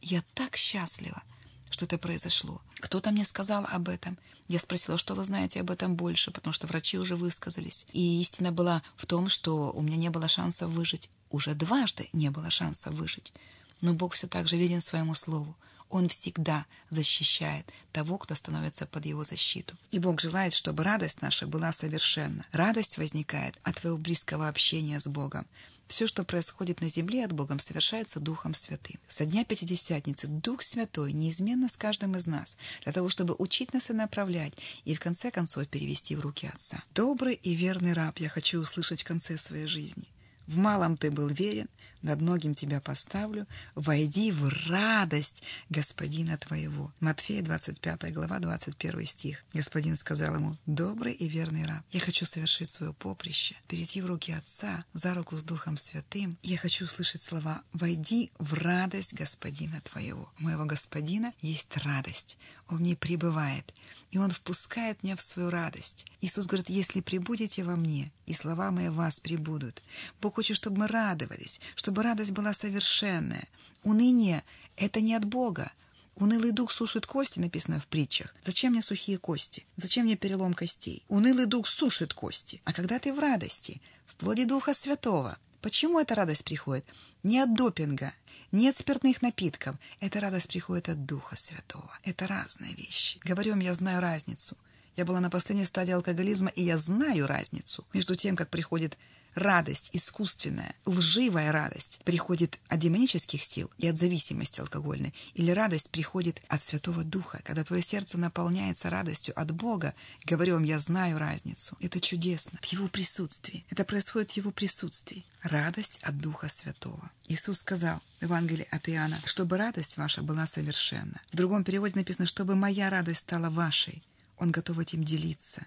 Я 0.00 0.22
так 0.34 0.56
счастлива, 0.56 1.22
что 1.70 1.84
это 1.84 1.98
произошло. 1.98 2.60
Кто-то 2.80 3.10
мне 3.10 3.24
сказал 3.24 3.66
об 3.66 3.88
этом. 3.88 4.18
Я 4.48 4.58
спросила, 4.58 4.96
что 4.96 5.14
вы 5.14 5.24
знаете 5.24 5.60
об 5.60 5.70
этом 5.70 5.94
больше, 5.94 6.30
потому 6.30 6.52
что 6.54 6.66
врачи 6.66 6.98
уже 6.98 7.16
высказались. 7.16 7.86
И 7.92 8.20
истина 8.20 8.52
была 8.52 8.82
в 8.96 9.06
том, 9.06 9.28
что 9.28 9.72
у 9.72 9.82
меня 9.82 9.96
не 9.96 10.08
было 10.08 10.28
шанса 10.28 10.66
выжить. 10.66 11.10
Уже 11.30 11.54
дважды 11.54 12.08
не 12.12 12.30
было 12.30 12.48
шанса 12.50 12.90
выжить. 12.90 13.32
Но 13.80 13.92
Бог 13.92 14.14
все 14.14 14.26
так 14.26 14.48
же 14.48 14.56
верен 14.56 14.80
своему 14.80 15.14
слову. 15.14 15.54
Он 15.90 16.08
всегда 16.08 16.66
защищает 16.90 17.72
того, 17.92 18.18
кто 18.18 18.34
становится 18.34 18.86
под 18.86 19.06
его 19.06 19.24
защиту. 19.24 19.76
И 19.90 19.98
Бог 19.98 20.20
желает, 20.20 20.52
чтобы 20.52 20.84
радость 20.84 21.22
наша 21.22 21.46
была 21.46 21.72
совершенна. 21.72 22.46
Радость 22.52 22.98
возникает 22.98 23.58
от 23.62 23.76
твоего 23.76 23.98
близкого 23.98 24.48
общения 24.48 25.00
с 25.00 25.06
Богом. 25.06 25.46
Все, 25.88 26.06
что 26.06 26.22
происходит 26.22 26.82
на 26.82 26.90
земле 26.90 27.24
от 27.24 27.32
Богом, 27.32 27.58
совершается 27.58 28.20
Духом 28.20 28.52
Святым. 28.52 29.00
Со 29.08 29.24
дня 29.24 29.44
Пятидесятницы 29.44 30.26
Дух 30.26 30.62
Святой 30.62 31.14
неизменно 31.14 31.70
с 31.70 31.78
каждым 31.78 32.14
из 32.14 32.26
нас, 32.26 32.58
для 32.84 32.92
того, 32.92 33.08
чтобы 33.08 33.34
учить 33.38 33.72
нас 33.72 33.88
и 33.88 33.94
направлять, 33.94 34.52
и 34.84 34.94
в 34.94 35.00
конце 35.00 35.30
концов 35.30 35.66
перевести 35.66 36.14
в 36.14 36.20
руки 36.20 36.46
Отца. 36.46 36.82
Добрый 36.94 37.34
и 37.34 37.54
верный 37.54 37.94
раб 37.94 38.18
я 38.18 38.28
хочу 38.28 38.60
услышать 38.60 39.00
в 39.00 39.06
конце 39.06 39.38
своей 39.38 39.66
жизни. 39.66 40.04
В 40.46 40.58
малом 40.58 40.98
ты 40.98 41.10
был 41.10 41.28
верен, 41.28 41.68
над 42.02 42.20
многим 42.20 42.54
тебя 42.54 42.80
поставлю, 42.80 43.46
войди 43.74 44.32
в 44.32 44.48
радость 44.68 45.42
Господина 45.70 46.38
твоего». 46.38 46.92
Матфея 47.00 47.42
25 47.42 48.12
глава, 48.12 48.38
21 48.38 49.06
стих. 49.06 49.44
Господин 49.52 49.96
сказал 49.96 50.34
ему, 50.34 50.56
«Добрый 50.66 51.12
и 51.12 51.28
верный 51.28 51.64
раб, 51.64 51.84
я 51.90 52.00
хочу 52.00 52.24
совершить 52.24 52.70
свое 52.70 52.92
поприще, 52.92 53.56
перейти 53.66 54.00
в 54.00 54.06
руки 54.06 54.32
Отца, 54.32 54.84
за 54.92 55.14
руку 55.14 55.36
с 55.36 55.44
Духом 55.44 55.76
Святым. 55.76 56.38
Я 56.42 56.58
хочу 56.58 56.84
услышать 56.84 57.22
слова 57.22 57.62
«Войди 57.72 58.30
в 58.38 58.54
радость 58.54 59.14
Господина 59.14 59.80
твоего». 59.80 60.30
У 60.38 60.44
моего 60.44 60.64
Господина 60.64 61.32
есть 61.40 61.76
радость, 61.78 62.38
Он 62.68 62.78
в 62.78 62.80
ней 62.82 62.96
пребывает, 62.96 63.74
и 64.10 64.18
Он 64.18 64.30
впускает 64.30 65.02
меня 65.02 65.16
в 65.16 65.20
свою 65.20 65.50
радость. 65.50 66.06
Иисус 66.20 66.46
говорит, 66.46 66.68
«Если 66.68 67.00
прибудете 67.00 67.64
во 67.64 67.76
мне, 67.76 68.12
и 68.26 68.34
слова 68.34 68.70
мои 68.70 68.88
в 68.88 68.94
вас 68.94 69.20
прибудут». 69.20 69.82
Бог 70.20 70.34
хочет, 70.34 70.56
чтобы 70.56 70.80
мы 70.80 70.86
радовались, 70.86 71.60
чтобы 71.74 71.87
чтобы 71.88 72.02
радость 72.02 72.32
была 72.32 72.52
совершенная. 72.52 73.48
Уныние— 73.82 74.44
это 74.76 75.00
не 75.00 75.14
от 75.14 75.24
Бога. 75.24 75.72
Унылый 76.16 76.50
дух 76.50 76.70
сушит 76.70 77.06
кости, 77.06 77.38
написано 77.38 77.80
в 77.80 77.86
притчах. 77.86 78.34
Зачем 78.44 78.72
мне 78.72 78.82
сухие 78.82 79.16
кости? 79.16 79.64
Зачем 79.76 80.04
мне 80.04 80.14
перелом 80.14 80.52
костей? 80.52 81.02
Унылый 81.08 81.46
дух 81.46 81.66
сушит 81.66 82.12
кости. 82.12 82.60
А 82.66 82.74
когда 82.74 82.98
ты 82.98 83.10
в 83.10 83.18
радости, 83.18 83.80
в 84.04 84.16
плоде 84.16 84.44
Духа 84.44 84.74
Святого, 84.74 85.38
почему 85.62 85.98
эта 85.98 86.14
радость 86.14 86.44
приходит? 86.44 86.84
Не 87.22 87.40
от 87.40 87.54
допинга, 87.54 88.12
не 88.52 88.68
от 88.68 88.76
спиртных 88.76 89.22
напитков. 89.22 89.74
Эта 89.98 90.20
радость 90.20 90.48
приходит 90.48 90.90
от 90.90 91.06
Духа 91.06 91.36
Святого. 91.36 91.90
Это 92.04 92.26
разные 92.26 92.74
вещи. 92.74 93.18
Говорю 93.24 93.52
вам, 93.52 93.60
я 93.60 93.72
знаю 93.72 94.02
разницу. 94.02 94.58
Я 94.98 95.04
была 95.04 95.20
на 95.20 95.30
последней 95.30 95.64
стадии 95.64 95.92
алкоголизма, 95.92 96.50
и 96.56 96.64
я 96.64 96.76
знаю 96.76 97.28
разницу 97.28 97.86
между 97.92 98.16
тем, 98.16 98.34
как 98.34 98.50
приходит 98.50 98.98
радость 99.36 99.90
искусственная, 99.92 100.74
лживая 100.86 101.52
радость 101.52 102.00
приходит 102.02 102.58
от 102.66 102.80
демонических 102.80 103.40
сил 103.40 103.70
и 103.78 103.86
от 103.86 103.96
зависимости 103.96 104.58
алкогольной, 104.60 105.14
или 105.34 105.52
радость 105.52 105.90
приходит 105.90 106.42
от 106.48 106.60
Святого 106.60 107.04
Духа, 107.04 107.40
когда 107.44 107.62
твое 107.62 107.80
сердце 107.80 108.18
наполняется 108.18 108.90
радостью 108.90 109.40
от 109.40 109.52
Бога, 109.52 109.94
говорю 110.24 110.54
вам, 110.54 110.64
я 110.64 110.80
знаю 110.80 111.20
разницу. 111.20 111.76
Это 111.80 112.00
чудесно. 112.00 112.58
В 112.60 112.64
Его 112.64 112.88
присутствии. 112.88 113.64
Это 113.70 113.84
происходит 113.84 114.32
в 114.32 114.36
Его 114.36 114.50
присутствии. 114.50 115.24
Радость 115.42 116.00
от 116.02 116.18
Духа 116.18 116.48
Святого. 116.48 117.08
Иисус 117.28 117.58
сказал 117.58 118.00
в 118.18 118.24
Евангелии 118.24 118.66
от 118.72 118.88
Иоанна, 118.88 119.20
чтобы 119.26 119.58
радость 119.58 119.96
ваша 119.96 120.22
была 120.22 120.44
совершенна. 120.48 121.20
В 121.30 121.36
другом 121.36 121.62
переводе 121.62 121.94
написано, 121.94 122.26
чтобы 122.26 122.56
моя 122.56 122.90
радость 122.90 123.20
стала 123.20 123.48
вашей. 123.48 124.02
Он 124.38 124.50
готов 124.50 124.78
этим 124.78 125.04
делиться 125.04 125.66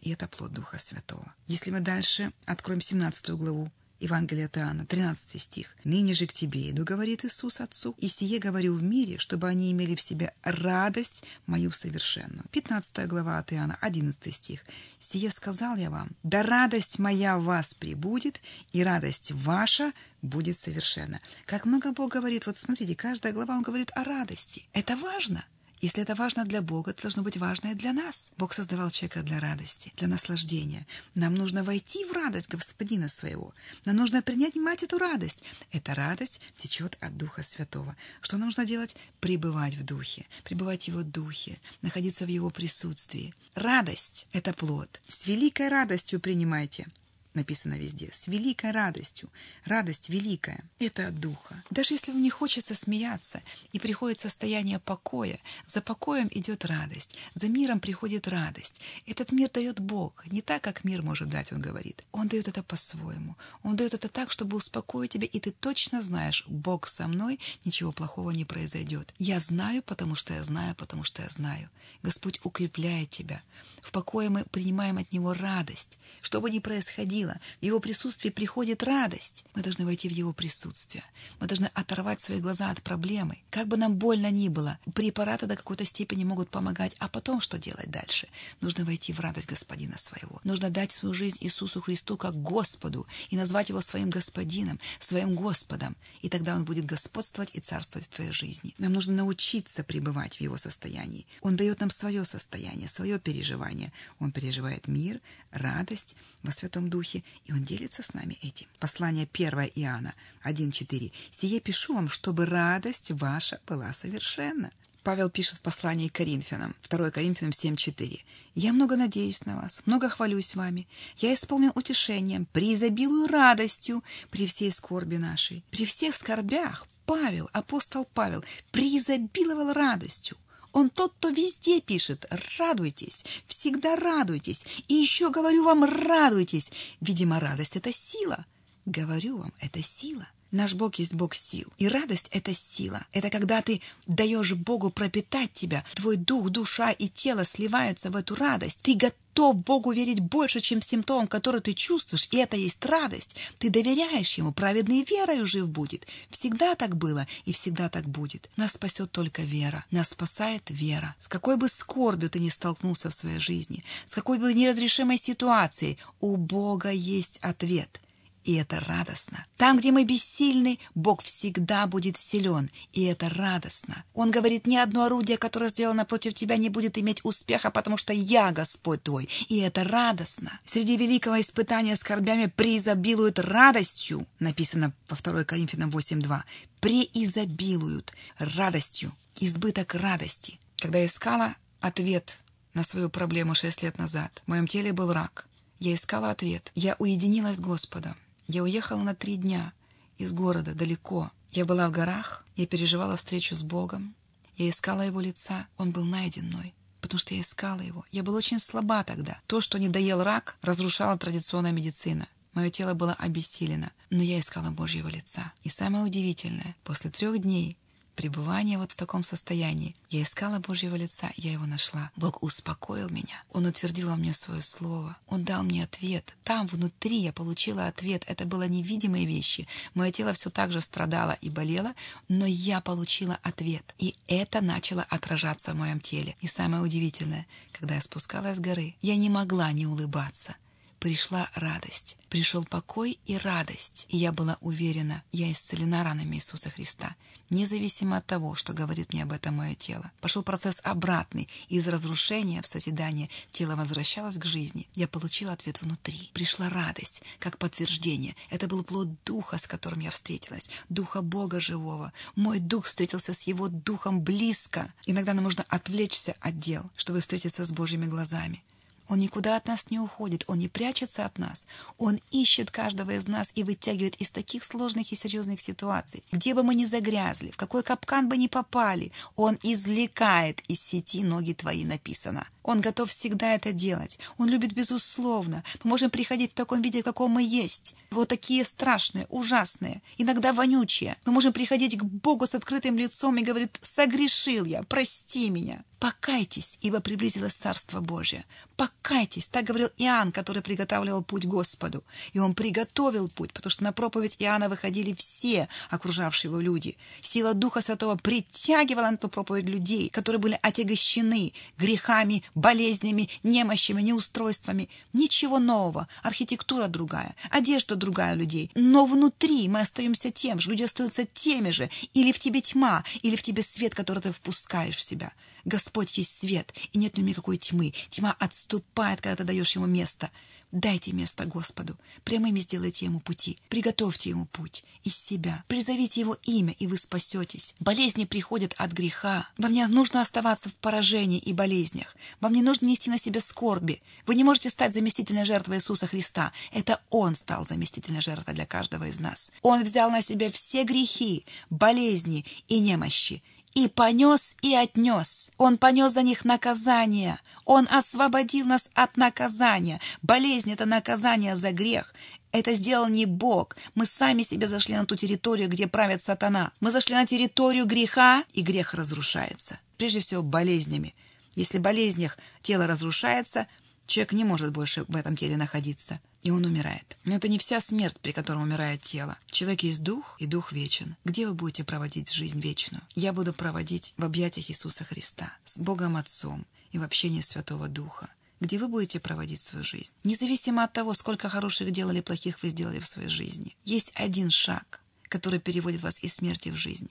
и 0.00 0.10
это 0.10 0.28
плод 0.28 0.52
Духа 0.52 0.78
Святого. 0.78 1.34
Если 1.46 1.70
мы 1.70 1.80
дальше 1.80 2.32
откроем 2.46 2.80
17 2.80 3.30
главу 3.30 3.70
Евангелия 3.98 4.46
от 4.46 4.56
Иоанна, 4.56 4.86
13 4.86 5.38
стих. 5.38 5.76
«Ныне 5.84 6.14
же 6.14 6.26
к 6.26 6.32
тебе 6.32 6.70
иду, 6.70 6.84
говорит 6.84 7.22
Иисус 7.26 7.60
Отцу, 7.60 7.94
и 7.98 8.08
сие 8.08 8.38
говорю 8.38 8.72
в 8.72 8.82
мире, 8.82 9.18
чтобы 9.18 9.46
они 9.46 9.70
имели 9.70 9.94
в 9.94 10.00
себе 10.00 10.32
радость 10.42 11.22
мою 11.44 11.70
совершенную». 11.70 12.46
15 12.50 13.06
глава 13.06 13.38
от 13.38 13.52
Иоанна, 13.52 13.76
11 13.82 14.34
стих. 14.34 14.64
«Сие 15.00 15.30
сказал 15.30 15.76
я 15.76 15.90
вам, 15.90 16.08
да 16.22 16.42
радость 16.42 16.98
моя 16.98 17.38
в 17.38 17.44
вас 17.44 17.74
прибудет, 17.74 18.40
и 18.72 18.82
радость 18.82 19.32
ваша 19.32 19.92
будет 20.22 20.56
совершенна». 20.56 21.20
Как 21.44 21.66
много 21.66 21.92
Бог 21.92 22.10
говорит, 22.10 22.46
вот 22.46 22.56
смотрите, 22.56 22.96
каждая 22.96 23.34
глава 23.34 23.58
Он 23.58 23.62
говорит 23.62 23.90
о 23.94 24.04
радости. 24.04 24.66
Это 24.72 24.96
важно. 24.96 25.44
Если 25.80 26.02
это 26.02 26.14
важно 26.14 26.44
для 26.44 26.60
Бога, 26.60 26.90
это 26.90 27.02
должно 27.02 27.22
быть 27.22 27.38
важно 27.38 27.68
и 27.68 27.74
для 27.74 27.94
нас. 27.94 28.32
Бог 28.36 28.52
создавал 28.52 28.90
человека 28.90 29.22
для 29.22 29.40
радости, 29.40 29.92
для 29.96 30.08
наслаждения. 30.08 30.86
Нам 31.14 31.34
нужно 31.34 31.64
войти 31.64 32.04
в 32.04 32.12
радость 32.12 32.50
Господина 32.50 33.08
своего. 33.08 33.54
Нам 33.86 33.96
нужно 33.96 34.20
принять 34.20 34.56
мать 34.56 34.82
эту 34.82 34.98
радость. 34.98 35.42
Эта 35.72 35.94
радость 35.94 36.42
течет 36.58 36.98
от 37.00 37.16
Духа 37.16 37.42
Святого. 37.42 37.96
Что 38.20 38.36
нужно 38.36 38.66
делать? 38.66 38.94
Пребывать 39.20 39.74
в 39.74 39.82
Духе, 39.82 40.26
пребывать 40.44 40.84
в 40.84 40.88
Его 40.88 41.02
Духе, 41.02 41.58
находиться 41.80 42.26
в 42.26 42.28
Его 42.28 42.50
присутствии. 42.50 43.34
Радость— 43.54 44.26
это 44.32 44.52
плод. 44.52 45.00
С 45.08 45.26
великой 45.26 45.70
радостью 45.70 46.20
принимайте 46.20 46.88
написано 47.34 47.74
везде, 47.74 48.10
с 48.12 48.26
великой 48.26 48.72
радостью. 48.72 49.28
Радость 49.64 50.08
великая– 50.08 50.64
это 50.78 51.08
от 51.08 51.18
Духа. 51.18 51.62
Даже 51.70 51.94
если 51.94 52.12
вам 52.12 52.22
не 52.22 52.30
хочется 52.30 52.74
смеяться 52.74 53.42
и 53.72 53.78
приходит 53.78 54.18
состояние 54.18 54.78
покоя, 54.78 55.38
за 55.66 55.80
покоем 55.80 56.28
идет 56.32 56.64
радость, 56.64 57.16
за 57.34 57.48
миром 57.48 57.80
приходит 57.80 58.28
радость. 58.28 58.80
Этот 59.06 59.32
мир 59.32 59.50
дает 59.50 59.80
Бог, 59.80 60.26
не 60.26 60.42
так, 60.42 60.62
как 60.62 60.84
мир 60.84 61.02
может 61.02 61.28
дать, 61.28 61.52
он 61.52 61.60
говорит. 61.60 62.04
Он 62.12 62.28
дает 62.28 62.48
это 62.48 62.62
по-своему. 62.62 63.36
Он 63.62 63.76
дает 63.76 63.94
это 63.94 64.08
так, 64.08 64.30
чтобы 64.30 64.56
успокоить 64.56 65.12
тебя, 65.12 65.26
и 65.26 65.40
ты 65.40 65.50
точно 65.50 66.02
знаешь, 66.02 66.44
Бог 66.46 66.86
со 66.86 67.06
мной, 67.06 67.38
ничего 67.64 67.92
плохого 67.92 68.30
не 68.30 68.44
произойдет. 68.44 69.14
Я 69.18 69.40
знаю, 69.40 69.82
потому 69.82 70.16
что 70.16 70.34
я 70.34 70.42
знаю, 70.42 70.74
потому 70.74 71.04
что 71.04 71.22
я 71.22 71.28
знаю. 71.28 71.70
Господь 72.02 72.40
укрепляет 72.42 73.10
тебя. 73.10 73.42
В 73.82 73.92
покое 73.92 74.28
мы 74.28 74.44
принимаем 74.44 74.98
от 74.98 75.12
Него 75.12 75.34
радость. 75.34 75.98
Что 76.22 76.40
бы 76.40 76.50
ни 76.50 76.58
происходило, 76.58 77.19
говорила, 77.20 77.40
в 77.60 77.64
Его 77.64 77.80
присутствии 77.80 78.30
приходит 78.30 78.82
радость. 78.82 79.44
Мы 79.54 79.62
должны 79.62 79.84
войти 79.84 80.08
в 80.08 80.12
Его 80.12 80.32
присутствие. 80.32 81.02
Мы 81.40 81.46
должны 81.46 81.70
оторвать 81.74 82.20
свои 82.20 82.40
глаза 82.40 82.70
от 82.70 82.82
проблемы. 82.82 83.38
Как 83.50 83.66
бы 83.66 83.76
нам 83.76 83.94
больно 83.96 84.30
ни 84.30 84.48
было, 84.48 84.78
препараты 84.94 85.46
до 85.46 85.56
какой-то 85.56 85.84
степени 85.84 86.24
могут 86.24 86.50
помогать, 86.50 86.94
а 86.98 87.08
потом 87.08 87.40
что 87.40 87.58
делать 87.58 87.90
дальше? 87.90 88.28
Нужно 88.60 88.84
войти 88.84 89.12
в 89.12 89.20
радость 89.20 89.48
Господина 89.48 89.98
своего. 89.98 90.40
Нужно 90.44 90.70
дать 90.70 90.92
свою 90.92 91.14
жизнь 91.14 91.38
Иисусу 91.40 91.80
Христу 91.80 92.16
как 92.16 92.34
Господу 92.42 93.06
и 93.30 93.36
назвать 93.36 93.68
Его 93.68 93.80
своим 93.80 94.10
Господином, 94.10 94.78
своим 94.98 95.34
Господом. 95.34 95.96
И 96.22 96.28
тогда 96.28 96.54
Он 96.54 96.64
будет 96.64 96.84
господствовать 96.84 97.50
и 97.52 97.60
царствовать 97.60 98.06
в 98.06 98.14
твоей 98.16 98.32
жизни. 98.32 98.74
Нам 98.78 98.92
нужно 98.92 99.14
научиться 99.14 99.84
пребывать 99.84 100.36
в 100.36 100.40
Его 100.40 100.56
состоянии. 100.56 101.26
Он 101.40 101.56
дает 101.56 101.80
нам 101.80 101.90
свое 101.90 102.24
состояние, 102.24 102.88
свое 102.88 103.18
переживание. 103.18 103.92
Он 104.18 104.32
переживает 104.32 104.88
мир, 104.88 105.20
радость 105.50 106.16
во 106.42 106.52
Святом 106.52 106.88
Духе, 106.88 107.09
и 107.46 107.52
Он 107.52 107.62
делится 107.62 108.02
с 108.02 108.14
нами 108.14 108.38
этим. 108.42 108.66
Послание 108.78 109.28
1 109.32 109.48
Иоанна 109.74 110.14
1.4. 110.44 111.12
«Сие 111.30 111.60
пишу 111.60 111.94
вам, 111.94 112.08
чтобы 112.08 112.46
радость 112.46 113.10
ваша 113.10 113.60
была 113.66 113.92
совершенна». 113.92 114.70
Павел 115.02 115.30
пишет 115.30 115.58
в 115.58 115.60
послании 115.62 116.08
к 116.08 116.14
Коринфянам, 116.14 116.74
2 116.88 117.10
Коринфянам 117.10 117.52
7.4. 117.52 118.20
«Я 118.54 118.72
много 118.72 118.96
надеюсь 118.96 119.44
на 119.46 119.56
вас, 119.56 119.82
много 119.86 120.08
хвалюсь 120.08 120.54
вами. 120.54 120.86
Я 121.16 121.32
исполнен 121.32 121.72
утешением, 121.74 122.46
преизобилую 122.52 123.26
радостью 123.28 124.04
при 124.30 124.46
всей 124.46 124.70
скорби 124.70 125.16
нашей. 125.16 125.64
При 125.70 125.86
всех 125.86 126.14
скорбях 126.14 126.86
Павел, 127.06 127.48
апостол 127.52 128.06
Павел, 128.14 128.44
преизобиловал 128.72 129.72
радостью. 129.72 130.36
Он 130.72 130.90
тот, 130.90 131.12
кто 131.18 131.28
везде 131.30 131.80
пишет 131.80 132.26
«радуйтесь», 132.58 133.24
всегда 133.46 133.96
радуйтесь. 133.96 134.64
И 134.88 134.94
еще 134.94 135.30
говорю 135.30 135.64
вам 135.64 135.84
«радуйтесь». 135.84 136.72
Видимо, 137.00 137.40
радость— 137.40 137.76
это 137.76 137.92
сила. 137.92 138.46
Говорю 138.86 139.38
вам, 139.38 139.52
это 139.60 139.82
сила. 139.82 140.28
Наш 140.52 140.74
Бог 140.74 140.96
есть 140.96 141.14
Бог 141.14 141.34
сил. 141.34 141.72
И 141.78 141.88
радость— 141.88 142.28
это 142.32 142.52
сила. 142.54 143.06
Это 143.12 143.30
когда 143.30 143.62
ты 143.62 143.82
даешь 144.06 144.54
Богу 144.54 144.90
пропитать 144.90 145.52
тебя. 145.52 145.84
Твой 145.94 146.16
дух, 146.16 146.50
душа 146.50 146.90
и 146.90 147.08
тело 147.08 147.44
сливаются 147.44 148.10
в 148.10 148.16
эту 148.16 148.34
радость. 148.34 148.80
Ты 148.82 148.96
готов 148.96 149.56
Богу 149.56 149.92
верить 149.92 150.18
больше, 150.18 150.58
чем 150.58 150.82
симптомам, 150.82 151.28
которые 151.28 151.62
ты 151.62 151.72
чувствуешь. 151.72 152.26
И 152.32 152.36
это 152.38 152.56
есть 152.56 152.84
радость. 152.84 153.36
Ты 153.60 153.70
доверяешь 153.70 154.34
Ему. 154.34 154.52
Праведный 154.52 155.04
верою 155.04 155.46
жив 155.46 155.70
будет. 155.70 156.08
Всегда 156.30 156.74
так 156.74 156.96
было 156.96 157.28
и 157.44 157.52
всегда 157.52 157.88
так 157.88 158.08
будет. 158.08 158.50
Нас 158.56 158.72
спасет 158.72 159.12
только 159.12 159.42
вера. 159.42 159.84
Нас 159.92 160.08
спасает 160.08 160.64
вера. 160.68 161.14
С 161.20 161.28
какой 161.28 161.56
бы 161.56 161.68
скорбью 161.68 162.28
ты 162.28 162.40
ни 162.40 162.48
столкнулся 162.48 163.08
в 163.08 163.14
своей 163.14 163.38
жизни, 163.38 163.84
с 164.04 164.14
какой 164.14 164.38
бы 164.38 164.52
неразрешимой 164.52 165.16
ситуацией, 165.16 165.98
у 166.18 166.36
Бога 166.36 166.90
есть 166.90 167.38
ответ— 167.40 168.00
и 168.44 168.54
это 168.54 168.80
радостно. 168.80 169.46
Там, 169.56 169.78
где 169.78 169.92
мы 169.92 170.04
бессильны, 170.04 170.78
Бог 170.94 171.22
всегда 171.22 171.86
будет 171.86 172.16
силен, 172.16 172.70
и 172.92 173.04
это 173.04 173.28
радостно. 173.28 174.04
Он 174.14 174.30
говорит, 174.30 174.66
ни 174.66 174.76
одно 174.76 175.04
орудие, 175.04 175.38
которое 175.38 175.70
сделано 175.70 176.04
против 176.04 176.34
тебя, 176.34 176.56
не 176.56 176.68
будет 176.68 176.98
иметь 176.98 177.20
успеха, 177.24 177.70
потому 177.70 177.96
что 177.96 178.12
я 178.12 178.52
Господь 178.52 179.02
твой, 179.02 179.28
и 179.48 179.58
это 179.58 179.84
радостно. 179.84 180.58
Среди 180.64 180.96
великого 180.96 181.40
испытания 181.40 181.96
скорбями 181.96 182.46
преизобилуют 182.46 183.38
радостью, 183.38 184.26
написано 184.38 184.92
во 185.08 185.16
2 185.16 185.44
Коринфянам 185.44 185.90
8.2, 185.90 186.40
преизобилуют 186.80 188.12
радостью, 188.38 189.12
избыток 189.38 189.94
радости. 189.94 190.58
Когда 190.78 191.04
искала 191.04 191.56
ответ 191.80 192.38
на 192.74 192.84
свою 192.84 193.10
проблему 193.10 193.54
шесть 193.54 193.82
лет 193.82 193.98
назад, 193.98 194.42
в 194.44 194.48
моем 194.48 194.66
теле 194.66 194.92
был 194.92 195.12
рак. 195.12 195.46
Я 195.78 195.94
искала 195.94 196.30
ответ. 196.30 196.70
Я 196.74 196.94
уединилась 196.98 197.56
с 197.56 197.60
Господом. 197.60 198.16
Я 198.52 198.64
уехала 198.64 199.00
на 199.00 199.14
три 199.14 199.36
дня 199.36 199.72
из 200.18 200.32
города 200.32 200.74
далеко. 200.74 201.30
Я 201.50 201.64
была 201.64 201.88
в 201.88 201.92
горах, 201.92 202.44
я 202.56 202.66
переживала 202.66 203.14
встречу 203.14 203.54
с 203.54 203.62
Богом. 203.62 204.16
Я 204.56 204.68
искала 204.68 205.02
Его 205.02 205.20
лица, 205.20 205.68
Он 205.76 205.92
был 205.92 206.04
найден 206.04 206.46
мной 206.46 206.74
потому 207.00 207.18
что 207.18 207.34
я 207.34 207.40
искала 207.40 207.80
его. 207.80 208.04
Я 208.12 208.22
была 208.22 208.36
очень 208.36 208.58
слаба 208.58 209.02
тогда. 209.04 209.40
То, 209.46 209.62
что 209.62 209.78
не 209.78 209.88
доел 209.88 210.22
рак, 210.22 210.58
разрушала 210.60 211.16
традиционная 211.18 211.72
медицина. 211.72 212.28
Мое 212.52 212.68
тело 212.68 212.92
было 212.92 213.14
обессилено, 213.14 213.90
но 214.10 214.22
я 214.22 214.38
искала 214.38 214.70
Божьего 214.70 215.08
лица. 215.08 215.52
И 215.62 215.70
самое 215.70 216.04
удивительное, 216.04 216.76
после 216.84 217.10
трех 217.10 217.38
дней 217.40 217.78
пребывания 218.20 218.76
вот 218.76 218.92
в 218.92 218.96
таком 218.96 219.22
состоянии. 219.22 219.96
Я 220.10 220.20
искала 220.20 220.58
Божьего 220.58 220.94
лица, 220.94 221.30
я 221.36 221.52
его 221.52 221.64
нашла. 221.64 222.10
Бог 222.16 222.42
успокоил 222.42 223.08
меня. 223.08 223.42
Он 223.50 223.64
утвердил 223.64 224.10
во 224.10 224.16
мне 224.16 224.34
свое 224.34 224.60
слово. 224.60 225.16
Он 225.26 225.42
дал 225.42 225.62
мне 225.62 225.84
ответ. 225.84 226.36
Там, 226.44 226.66
внутри, 226.66 227.16
я 227.16 227.32
получила 227.32 227.86
ответ. 227.86 228.24
Это 228.26 228.44
было 228.44 228.68
невидимые 228.68 229.24
вещи. 229.24 229.66
Мое 229.94 230.10
тело 230.10 230.34
все 230.34 230.50
так 230.50 230.70
же 230.70 230.82
страдало 230.82 231.38
и 231.40 231.48
болело, 231.48 231.94
но 232.28 232.44
я 232.44 232.82
получила 232.82 233.38
ответ. 233.42 233.94
И 233.98 234.14
это 234.26 234.60
начало 234.60 235.06
отражаться 235.08 235.72
в 235.72 235.76
моем 235.76 235.98
теле. 235.98 236.36
И 236.42 236.46
самое 236.46 236.82
удивительное, 236.82 237.46
когда 237.72 237.94
я 237.94 238.02
спускалась 238.02 238.58
с 238.58 238.60
горы, 238.60 238.96
я 239.00 239.16
не 239.16 239.30
могла 239.30 239.72
не 239.72 239.86
улыбаться 239.86 240.56
пришла 241.00 241.50
радость. 241.54 242.16
Пришел 242.28 242.64
покой 242.64 243.18
и 243.26 243.36
радость. 243.38 244.06
И 244.10 244.18
я 244.18 244.30
была 244.30 244.58
уверена, 244.60 245.24
я 245.32 245.50
исцелена 245.50 246.04
ранами 246.04 246.36
Иисуса 246.36 246.70
Христа. 246.70 247.16
Независимо 247.48 248.18
от 248.18 248.26
того, 248.26 248.54
что 248.54 248.72
говорит 248.72 249.12
мне 249.12 249.24
об 249.24 249.32
этом 249.32 249.56
мое 249.56 249.74
тело. 249.74 250.12
Пошел 250.20 250.44
процесс 250.44 250.78
обратный. 250.84 251.48
Из 251.68 251.88
разрушения 251.88 252.62
в 252.62 252.66
созидание 252.66 253.28
тело 253.50 253.74
возвращалось 253.74 254.36
к 254.36 254.44
жизни. 254.44 254.86
Я 254.94 255.08
получила 255.08 255.52
ответ 255.52 255.82
внутри. 255.82 256.30
Пришла 256.32 256.68
радость, 256.68 257.22
как 257.40 257.58
подтверждение. 257.58 258.36
Это 258.50 258.68
был 258.68 258.84
плод 258.84 259.08
Духа, 259.24 259.58
с 259.58 259.66
которым 259.66 259.98
я 260.00 260.10
встретилась. 260.10 260.70
Духа 260.90 261.22
Бога 261.22 261.58
живого. 261.58 262.12
Мой 262.36 262.60
Дух 262.60 262.86
встретился 262.86 263.32
с 263.32 263.42
Его 263.42 263.66
Духом 263.66 264.20
близко. 264.20 264.92
Иногда 265.06 265.34
нам 265.34 265.44
нужно 265.44 265.64
отвлечься 265.68 266.36
от 266.40 266.60
дел, 266.60 266.88
чтобы 266.94 267.18
встретиться 267.18 267.64
с 267.64 267.72
Божьими 267.72 268.06
глазами. 268.06 268.62
Он 269.10 269.18
никуда 269.18 269.56
от 269.56 269.66
нас 269.66 269.90
не 269.90 269.98
уходит, 269.98 270.44
Он 270.46 270.58
не 270.58 270.68
прячется 270.68 271.26
от 271.26 271.38
нас. 271.38 271.66
Он 271.98 272.20
ищет 272.30 272.70
каждого 272.70 273.10
из 273.10 273.26
нас 273.26 273.50
и 273.56 273.64
вытягивает 273.64 274.14
из 274.16 274.30
таких 274.30 274.62
сложных 274.62 275.10
и 275.10 275.16
серьезных 275.16 275.60
ситуаций. 275.60 276.22
Где 276.30 276.54
бы 276.54 276.62
мы 276.62 276.76
ни 276.76 276.84
загрязли, 276.84 277.50
в 277.50 277.56
какой 277.56 277.82
капкан 277.82 278.28
бы 278.28 278.36
ни 278.36 278.46
попали, 278.46 279.10
Он 279.34 279.58
извлекает 279.64 280.60
из 280.68 280.80
сети 280.80 281.24
ноги 281.24 281.54
твои, 281.54 281.84
написано. 281.84 282.46
Он 282.62 282.80
готов 282.80 283.10
всегда 283.10 283.54
это 283.54 283.72
делать. 283.72 284.18
Он 284.38 284.48
любит 284.48 284.72
безусловно. 284.72 285.64
Мы 285.82 285.90
можем 285.90 286.10
приходить 286.10 286.52
в 286.52 286.54
таком 286.54 286.82
виде, 286.82 287.00
в 287.00 287.04
каком 287.04 287.32
мы 287.32 287.42
есть. 287.42 287.94
Вот 288.10 288.28
такие 288.28 288.64
страшные, 288.64 289.26
ужасные, 289.28 290.02
иногда 290.18 290.52
вонючие. 290.52 291.16
Мы 291.24 291.32
можем 291.32 291.52
приходить 291.52 291.98
к 291.98 292.02
Богу 292.02 292.46
с 292.46 292.54
открытым 292.54 292.98
лицом 292.98 293.36
и 293.38 293.42
говорить 293.42 293.70
«Согрешил 293.80 294.64
я, 294.64 294.82
прости 294.82 295.50
меня». 295.50 295.84
«Покайтесь, 296.00 296.78
ибо 296.80 297.00
приблизилось 297.00 297.52
Царство 297.52 298.00
Божие». 298.00 298.46
«Покайтесь», 298.76 299.48
так 299.48 299.66
говорил 299.66 299.90
Иоанн, 299.98 300.32
который 300.32 300.62
приготавливал 300.62 301.22
путь 301.22 301.44
Господу. 301.44 302.02
И 302.32 302.38
он 302.38 302.54
приготовил 302.54 303.28
путь, 303.28 303.52
потому 303.52 303.70
что 303.70 303.84
на 303.84 303.92
проповедь 303.92 304.36
Иоанна 304.38 304.70
выходили 304.70 305.12
все 305.12 305.68
окружавшие 305.90 306.48
его 306.48 306.58
люди. 306.58 306.96
Сила 307.20 307.52
Духа 307.52 307.82
Святого 307.82 308.16
притягивала 308.16 309.10
на 309.10 309.14
эту 309.16 309.28
проповедь 309.28 309.66
людей, 309.66 310.08
которые 310.08 310.40
были 310.40 310.58
отягощены 310.62 311.52
грехами, 311.76 312.44
болезнями, 312.54 313.28
немощами, 313.42 314.02
неустройствами. 314.02 314.88
Ничего 315.12 315.58
нового, 315.58 316.08
архитектура 316.22 316.88
другая, 316.88 317.34
одежда 317.50 317.96
другая 317.96 318.34
у 318.34 318.38
людей. 318.38 318.70
Но 318.74 319.06
внутри 319.06 319.68
мы 319.68 319.80
остаемся 319.80 320.30
тем 320.30 320.60
же, 320.60 320.70
люди 320.70 320.82
остаются 320.82 321.24
теми 321.26 321.70
же. 321.70 321.90
Или 322.14 322.32
в 322.32 322.38
тебе 322.38 322.60
тьма, 322.60 323.04
или 323.22 323.36
в 323.36 323.42
тебе 323.42 323.62
свет, 323.62 323.94
который 323.94 324.20
ты 324.20 324.32
впускаешь 324.32 324.96
в 324.96 325.02
себя. 325.02 325.32
Господь 325.64 326.16
есть 326.16 326.38
свет, 326.38 326.72
и 326.92 326.98
нет 326.98 327.14
в 327.14 327.16
нем 327.18 327.26
никакой 327.26 327.58
тьмы. 327.58 327.92
Тьма 328.08 328.34
отступает, 328.38 329.20
когда 329.20 329.36
ты 329.36 329.44
даешь 329.44 329.74
ему 329.74 329.86
место. 329.86 330.30
Дайте 330.72 331.12
место 331.12 331.46
Господу, 331.46 331.98
прямыми 332.22 332.60
сделайте 332.60 333.04
Ему 333.06 333.18
пути, 333.18 333.58
приготовьте 333.68 334.30
Ему 334.30 334.46
путь 334.46 334.84
из 335.02 335.16
себя, 335.16 335.64
призовите 335.66 336.20
Его 336.20 336.36
имя, 336.44 336.72
и 336.78 336.86
вы 336.86 336.96
спасетесь. 336.96 337.74
Болезни 337.80 338.24
приходят 338.24 338.74
от 338.76 338.92
греха. 338.92 339.48
Вам 339.58 339.72
не 339.72 339.84
нужно 339.88 340.20
оставаться 340.20 340.68
в 340.68 340.74
поражении 340.76 341.40
и 341.40 341.52
болезнях. 341.52 342.14
Вам 342.40 342.52
не 342.52 342.62
нужно 342.62 342.86
нести 342.86 343.10
на 343.10 343.18
себе 343.18 343.40
скорби. 343.40 344.00
Вы 344.26 344.36
не 344.36 344.44
можете 344.44 344.70
стать 344.70 344.94
заместительной 344.94 345.44
жертвой 345.44 345.78
Иисуса 345.78 346.06
Христа. 346.06 346.52
Это 346.70 347.00
Он 347.10 347.34
стал 347.34 347.66
заместительной 347.66 348.20
жертвой 348.20 348.54
для 348.54 348.66
каждого 348.66 349.08
из 349.08 349.18
нас. 349.18 349.52
Он 349.62 349.82
взял 349.82 350.08
на 350.10 350.22
себя 350.22 350.50
все 350.52 350.84
грехи, 350.84 351.46
болезни 351.68 352.44
и 352.68 352.78
немощи 352.78 353.42
и 353.74 353.88
понес 353.88 354.56
и 354.62 354.74
отнес. 354.74 355.52
Он 355.56 355.76
понес 355.76 356.12
за 356.12 356.22
них 356.22 356.44
наказание. 356.44 357.38
Он 357.64 357.86
освободил 357.90 358.66
нас 358.66 358.90
от 358.94 359.16
наказания. 359.16 360.00
Болезнь— 360.22 360.72
это 360.72 360.86
наказание 360.86 361.56
за 361.56 361.72
грех. 361.72 362.14
Это 362.52 362.74
сделал 362.74 363.06
не 363.06 363.26
Бог. 363.26 363.76
Мы 363.94 364.06
сами 364.06 364.42
себе 364.42 364.66
зашли 364.66 364.94
на 364.94 365.06
ту 365.06 365.14
территорию, 365.14 365.68
где 365.68 365.86
правит 365.86 366.22
сатана. 366.22 366.72
Мы 366.80 366.90
зашли 366.90 367.14
на 367.14 367.26
территорию 367.26 367.86
греха, 367.86 368.44
и 368.52 368.62
грех 368.62 368.94
разрушается. 368.94 369.78
Прежде 369.96 370.20
всего, 370.20 370.42
болезнями. 370.42 371.14
Если 371.54 371.78
в 371.78 371.82
болезнях 371.82 372.38
тело 372.62 372.86
разрушается, 372.86 373.66
Человек 374.10 374.32
не 374.32 374.42
может 374.42 374.72
больше 374.72 375.04
в 375.06 375.14
этом 375.14 375.36
теле 375.36 375.56
находиться, 375.56 376.20
и 376.42 376.50
он 376.50 376.64
умирает. 376.64 377.16
Но 377.24 377.34
это 377.34 377.48
не 377.48 377.58
вся 377.58 377.80
смерть, 377.80 378.18
при 378.20 378.32
которой 378.32 378.62
умирает 378.62 379.02
тело. 379.02 379.36
В 379.46 379.52
человеке 379.52 379.88
есть 379.88 380.02
дух, 380.02 380.36
и 380.38 380.46
дух 380.46 380.72
вечен. 380.72 381.16
Где 381.24 381.46
вы 381.46 381.54
будете 381.54 381.84
проводить 381.84 382.32
жизнь 382.32 382.60
вечную? 382.60 383.02
Я 383.14 383.32
буду 383.32 383.52
проводить 383.52 384.14
в 384.16 384.24
объятиях 384.24 384.70
Иисуса 384.70 385.04
Христа, 385.04 385.52
с 385.64 385.78
Богом 385.78 386.16
Отцом 386.16 386.66
и 386.92 386.98
в 386.98 387.02
общении 387.02 387.40
Святого 387.40 387.88
Духа 387.88 388.30
где 388.60 388.78
вы 388.78 388.88
будете 388.88 389.18
проводить 389.20 389.62
свою 389.62 389.84
жизнь. 389.84 390.12
Независимо 390.22 390.84
от 390.84 390.92
того, 390.92 391.14
сколько 391.14 391.48
хороших 391.48 391.90
дел 391.90 392.10
или 392.10 392.20
плохих 392.20 392.62
вы 392.62 392.68
сделали 392.68 393.00
в 393.00 393.06
своей 393.06 393.30
жизни, 393.30 393.76
есть 393.84 394.12
один 394.14 394.50
шаг, 394.50 395.00
который 395.22 395.58
переводит 395.58 396.02
вас 396.02 396.22
из 396.22 396.34
смерти 396.34 396.68
в 396.68 396.76
жизнь. 396.76 397.10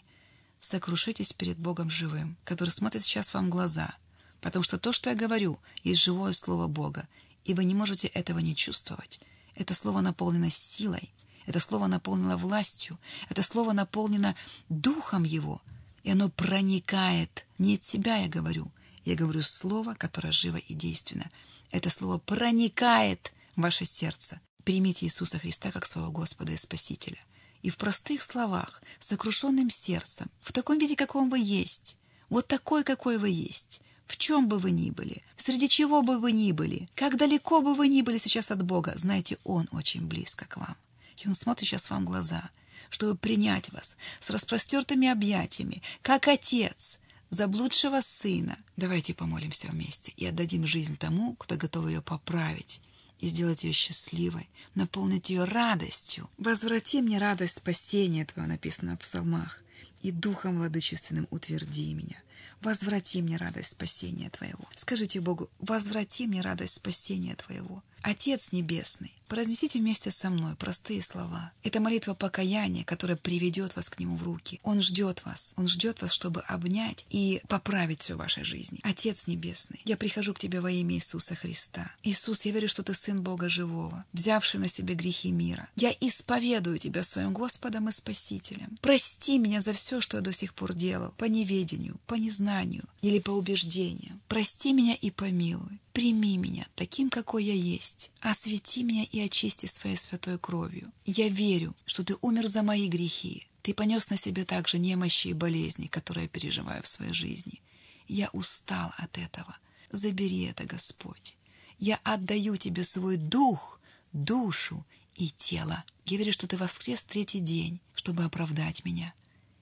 Сокрушитесь 0.59 1.33
перед 1.33 1.57
Богом 1.57 1.89
живым, 1.89 2.37
который 2.43 2.69
смотрит 2.69 3.01
сейчас 3.01 3.33
вам 3.33 3.47
в 3.47 3.49
глаза, 3.49 3.95
потому 4.41 4.61
что 4.61 4.77
то, 4.77 4.93
что 4.93 5.09
я 5.09 5.15
говорю, 5.15 5.59
есть 5.83 6.01
живое 6.01 6.33
Слово 6.33 6.67
Бога, 6.67 7.07
и 7.49 7.53
вы 7.55 7.63
не 7.63 7.73
можете 7.73 8.07
этого 8.09 8.37
не 8.37 8.55
чувствовать. 8.55 9.19
Это 9.55 9.73
Слово 9.73 10.01
наполнено 10.01 10.51
силой, 10.51 11.11
это 11.47 11.59
Слово 11.59 11.87
наполнено 11.87 12.37
властью, 12.37 12.99
это 13.27 13.41
Слово 13.41 13.73
наполнено 13.73 14.35
Духом 14.69 15.23
Его, 15.23 15.59
и 16.03 16.11
оно 16.11 16.29
проникает. 16.29 17.47
Не 17.57 17.73
от 17.75 17.83
себя 17.83 18.17
я 18.17 18.27
говорю, 18.27 18.71
я 19.03 19.15
говорю 19.15 19.41
Слово, 19.41 19.95
которое 19.95 20.31
живо 20.31 20.57
и 20.57 20.75
действенно. 20.75 21.31
Это 21.71 21.89
Слово 21.89 22.19
проникает 22.19 23.33
в 23.55 23.61
ваше 23.61 23.85
сердце. 23.85 24.39
Примите 24.63 25.07
Иисуса 25.07 25.39
Христа 25.39 25.71
как 25.71 25.87
своего 25.87 26.11
Господа 26.11 26.51
и 26.51 26.57
Спасителя 26.57 27.17
и 27.63 27.71
в 27.71 27.77
простых 27.77 28.21
словах, 28.21 28.81
сокрушенным 28.99 29.69
сердцем, 29.71 30.29
в 30.41 30.53
таком 30.53 30.77
виде, 30.77 30.95
каком 30.95 31.29
вы 31.29 31.39
есть, 31.39 31.97
вот 32.29 32.47
такой, 32.47 32.83
какой 32.83 33.17
вы 33.17 33.31
есть, 33.31 33.81
в 34.09 34.17
чем 34.17 34.47
бы 34.47 34.57
вы 34.57 34.71
ни 34.71 34.89
были, 34.89 35.21
среди 35.37 35.69
чего 35.69 36.01
бы 36.01 36.17
вы 36.17 36.31
ни 36.31 36.51
были, 36.51 36.89
как 36.95 37.15
далеко 37.15 37.61
бы 37.61 37.75
вы 37.75 37.87
ни 37.87 38.01
были 38.01 38.17
сейчас 38.17 38.49
от 38.49 38.63
Бога, 38.63 38.93
знаете, 38.95 39.37
Он 39.43 39.67
очень 39.71 40.07
близко 40.07 40.45
к 40.45 40.57
вам. 40.57 40.75
И 41.17 41.27
Он 41.27 41.35
смотрит 41.35 41.69
сейчас 41.69 41.91
вам 41.91 42.05
в 42.05 42.09
глаза, 42.09 42.49
чтобы 42.89 43.15
принять 43.15 43.71
вас 43.71 43.97
с 44.19 44.31
распростертыми 44.31 45.07
объятиями, 45.07 45.83
как 46.01 46.27
Отец, 46.27 46.99
заблудшего 47.29 48.01
сына. 48.01 48.57
Давайте 48.77 49.13
помолимся 49.13 49.67
вместе 49.67 50.11
и 50.17 50.25
отдадим 50.25 50.65
жизнь 50.65 50.97
тому, 50.97 51.35
кто 51.35 51.55
готов 51.55 51.87
ее 51.87 52.01
поправить, 52.01 52.81
и 53.19 53.27
сделать 53.27 53.63
ее 53.63 53.73
счастливой, 53.73 54.49
наполнить 54.73 55.29
ее 55.29 55.43
радостью. 55.43 56.27
«Возврати 56.39 57.01
мне 57.01 57.19
радость 57.19 57.57
спасения 57.57 58.25
Твоего», 58.25 58.49
написано 58.49 58.95
в 58.95 58.99
псалмах, 59.01 59.61
«и 60.01 60.11
духом 60.11 60.57
владычественным 60.57 61.27
утверди 61.29 61.93
меня». 61.93 62.17
Возврати 62.61 63.21
мне 63.21 63.37
радость 63.37 63.71
спасения 63.71 64.29
Твоего. 64.29 64.65
Скажите 64.75 65.21
Богу, 65.21 65.49
возврати 65.59 66.27
мне 66.27 66.41
радость 66.41 66.75
спасения 66.75 67.35
Твоего. 67.35 67.83
Отец 68.01 68.51
Небесный, 68.51 69.13
произнесите 69.27 69.79
вместе 69.79 70.11
со 70.11 70.29
мной 70.29 70.55
простые 70.55 71.01
слова. 71.01 71.51
Это 71.63 71.79
молитва 71.79 72.13
покаяния, 72.13 72.83
которая 72.83 73.17
приведет 73.17 73.75
вас 73.75 73.89
к 73.89 73.99
Нему 73.99 74.15
в 74.15 74.23
руки. 74.23 74.59
Он 74.63 74.81
ждет 74.81 75.23
вас. 75.25 75.53
Он 75.57 75.67
ждет 75.67 76.01
вас, 76.01 76.11
чтобы 76.11 76.41
обнять 76.41 77.05
и 77.09 77.41
поправить 77.47 78.01
все 78.01 78.15
в 78.15 78.19
вашей 78.19 78.43
жизни. 78.43 78.79
Отец 78.83 79.27
Небесный, 79.27 79.81
я 79.85 79.97
прихожу 79.97 80.33
к 80.33 80.39
Тебе 80.39 80.61
во 80.61 80.71
имя 80.71 80.95
Иисуса 80.95 81.35
Христа. 81.35 81.91
Иисус, 82.03 82.45
я 82.45 82.51
верю, 82.51 82.67
что 82.67 82.83
Ты 82.83 82.93
Сын 82.93 83.21
Бога 83.21 83.49
Живого, 83.49 84.05
взявший 84.13 84.59
на 84.59 84.67
себе 84.67 84.95
грехи 84.95 85.31
мира. 85.31 85.67
Я 85.75 85.93
исповедую 85.99 86.79
Тебя 86.79 87.03
своим 87.03 87.33
Господом 87.33 87.89
и 87.89 87.91
Спасителем. 87.91 88.77
Прости 88.81 89.37
меня 89.37 89.61
за 89.61 89.73
все, 89.73 90.01
что 90.01 90.17
я 90.17 90.21
до 90.21 90.31
сих 90.31 90.53
пор 90.53 90.73
делал, 90.73 91.13
по 91.17 91.25
неведению, 91.25 91.99
по 92.07 92.15
незнанию 92.15 92.83
или 93.01 93.19
по 93.19 93.31
убеждению. 93.31 94.19
Прости 94.27 94.73
меня 94.73 94.95
и 94.95 95.11
помилуй. 95.11 95.79
Прими 95.93 96.37
таким, 96.79 97.09
какой 97.09 97.43
я 97.43 97.53
есть. 97.53 98.09
Освети 98.21 98.83
меня 98.83 99.03
и 99.03 99.19
очисти 99.19 99.65
своей 99.65 99.97
святой 99.97 100.39
кровью. 100.39 100.89
Я 101.05 101.27
верю, 101.27 101.75
что 101.85 102.05
Ты 102.05 102.15
умер 102.21 102.47
за 102.47 102.63
мои 102.63 102.87
грехи. 102.87 103.49
Ты 103.61 103.73
понес 103.73 104.09
на 104.09 104.15
себе 104.15 104.45
также 104.45 104.79
немощи 104.79 105.27
и 105.27 105.33
болезни, 105.33 105.87
которые 105.87 106.23
я 106.23 106.29
переживаю 106.29 106.81
в 106.81 106.87
своей 106.87 107.11
жизни. 107.11 107.61
Я 108.07 108.29
устал 108.31 108.93
от 108.97 109.17
этого. 109.17 109.57
Забери 109.91 110.43
это, 110.43 110.63
Господь. 110.63 111.35
Я 111.79 111.99
отдаю 112.05 112.55
Тебе 112.55 112.85
свой 112.85 113.17
дух, 113.17 113.81
душу 114.13 114.85
и 115.15 115.29
тело. 115.31 115.83
Я 116.05 116.17
верю, 116.17 116.31
что 116.31 116.47
Ты 116.47 116.55
воскрес 116.55 117.03
третий 117.03 117.41
день, 117.41 117.81
чтобы 117.93 118.23
оправдать 118.23 118.85
меня. 118.85 119.13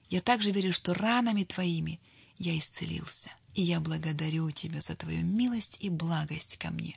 Я 0.08 0.20
также 0.20 0.52
верю, 0.52 0.72
что 0.72 0.94
ранами 0.94 1.42
Твоими 1.42 1.98
я 2.38 2.56
исцелился. 2.56 3.32
И 3.54 3.62
я 3.62 3.80
благодарю 3.80 4.52
Тебя 4.52 4.80
за 4.80 4.94
Твою 4.94 5.24
милость 5.24 5.78
и 5.80 5.90
благость 5.90 6.58
ко 6.58 6.70
мне, 6.70 6.96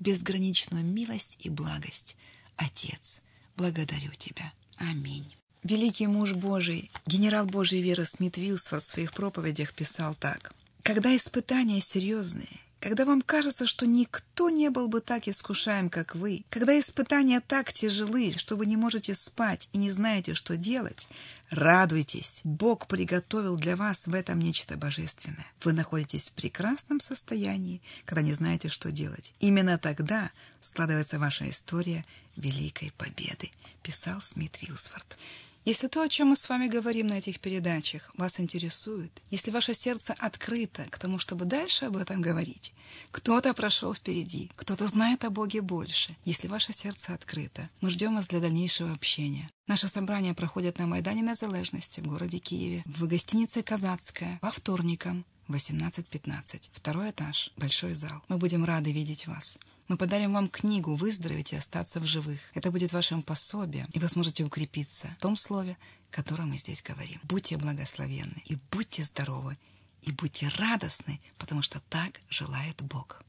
безграничную 0.00 0.84
милость 0.84 1.38
и 1.40 1.50
благость. 1.50 2.16
Отец, 2.56 3.22
благодарю 3.56 4.12
Тебя. 4.12 4.52
Аминь. 4.76 5.26
Великий 5.62 6.06
муж 6.06 6.32
Божий, 6.32 6.90
генерал 7.06 7.46
Божьей 7.46 7.80
веры 7.80 8.04
Смит 8.04 8.36
Вилсфорд 8.36 8.82
в 8.82 8.86
своих 8.86 9.12
проповедях 9.12 9.72
писал 9.72 10.14
так. 10.14 10.52
«Когда 10.82 11.16
испытания 11.16 11.80
серьезные, 11.80 12.60
когда 12.84 13.06
вам 13.06 13.22
кажется, 13.22 13.66
что 13.66 13.86
никто 13.86 14.50
не 14.50 14.68
был 14.68 14.88
бы 14.88 15.00
так 15.00 15.26
искушаем, 15.26 15.88
как 15.88 16.14
вы, 16.14 16.44
когда 16.50 16.78
испытания 16.78 17.40
так 17.40 17.72
тяжелы, 17.72 18.34
что 18.36 18.56
вы 18.56 18.66
не 18.66 18.76
можете 18.76 19.14
спать 19.14 19.70
и 19.72 19.78
не 19.78 19.90
знаете, 19.90 20.34
что 20.34 20.58
делать, 20.58 21.08
радуйтесь. 21.48 22.42
Бог 22.44 22.86
приготовил 22.86 23.56
для 23.56 23.74
вас 23.74 24.06
в 24.06 24.12
этом 24.12 24.38
нечто 24.38 24.76
божественное. 24.76 25.46
Вы 25.62 25.72
находитесь 25.72 26.28
в 26.28 26.32
прекрасном 26.32 27.00
состоянии, 27.00 27.80
когда 28.04 28.20
не 28.20 28.34
знаете, 28.34 28.68
что 28.68 28.92
делать. 28.92 29.32
Именно 29.40 29.78
тогда 29.78 30.30
складывается 30.60 31.18
ваша 31.18 31.48
история 31.48 32.04
великой 32.36 32.92
победы, 32.98 33.50
писал 33.82 34.20
Смит 34.20 34.60
Вилсфорд. 34.60 35.16
Если 35.64 35.88
то, 35.88 36.02
о 36.02 36.08
чем 36.10 36.28
мы 36.28 36.36
с 36.36 36.46
вами 36.46 36.66
говорим 36.66 37.06
на 37.06 37.14
этих 37.14 37.40
передачах, 37.40 38.10
вас 38.18 38.38
интересует, 38.38 39.22
если 39.30 39.50
ваше 39.50 39.72
сердце 39.72 40.14
открыто 40.18 40.84
к 40.90 40.98
тому, 40.98 41.18
чтобы 41.18 41.46
дальше 41.46 41.86
об 41.86 41.96
этом 41.96 42.20
говорить, 42.20 42.74
кто-то 43.10 43.54
прошел 43.54 43.94
впереди, 43.94 44.50
кто-то 44.56 44.86
знает 44.88 45.24
о 45.24 45.30
Боге 45.30 45.62
больше, 45.62 46.14
если 46.26 46.48
ваше 46.48 46.74
сердце 46.74 47.14
открыто, 47.14 47.70
мы 47.80 47.88
ждем 47.88 48.14
вас 48.14 48.26
для 48.26 48.40
дальнейшего 48.40 48.92
общения. 48.92 49.48
Наше 49.66 49.88
собрание 49.88 50.34
проходит 50.34 50.78
на 50.78 50.86
Майдане 50.86 51.22
Незалежности 51.22 52.00
в 52.00 52.08
городе 52.08 52.38
Киеве, 52.38 52.82
в 52.84 53.06
гостинице 53.06 53.62
«Казацкая» 53.62 54.38
по 54.42 54.50
вторникам 54.50 55.24
18.15. 55.48 56.68
Второй 56.72 57.10
этаж, 57.10 57.52
большой 57.56 57.94
зал. 57.94 58.22
Мы 58.28 58.36
будем 58.36 58.66
рады 58.66 58.92
видеть 58.92 59.26
вас. 59.26 59.58
Мы 59.86 59.98
подарим 59.98 60.32
вам 60.32 60.48
книгу 60.48 60.94
«Выздороветь 60.94 61.52
и 61.52 61.56
остаться 61.56 62.00
в 62.00 62.06
живых». 62.06 62.40
Это 62.54 62.70
будет 62.70 62.92
вашим 62.92 63.22
пособием, 63.22 63.86
и 63.92 63.98
вы 63.98 64.08
сможете 64.08 64.42
укрепиться 64.42 65.14
в 65.18 65.22
том 65.22 65.36
слове, 65.36 65.76
которое 66.10 66.44
мы 66.44 66.56
здесь 66.56 66.82
говорим. 66.82 67.20
Будьте 67.24 67.58
благословенны, 67.58 68.42
и 68.46 68.56
будьте 68.70 69.02
здоровы, 69.02 69.58
и 70.00 70.10
будьте 70.10 70.48
радостны, 70.56 71.20
потому 71.36 71.60
что 71.60 71.80
так 71.90 72.18
желает 72.30 72.82
Бог. 72.82 73.22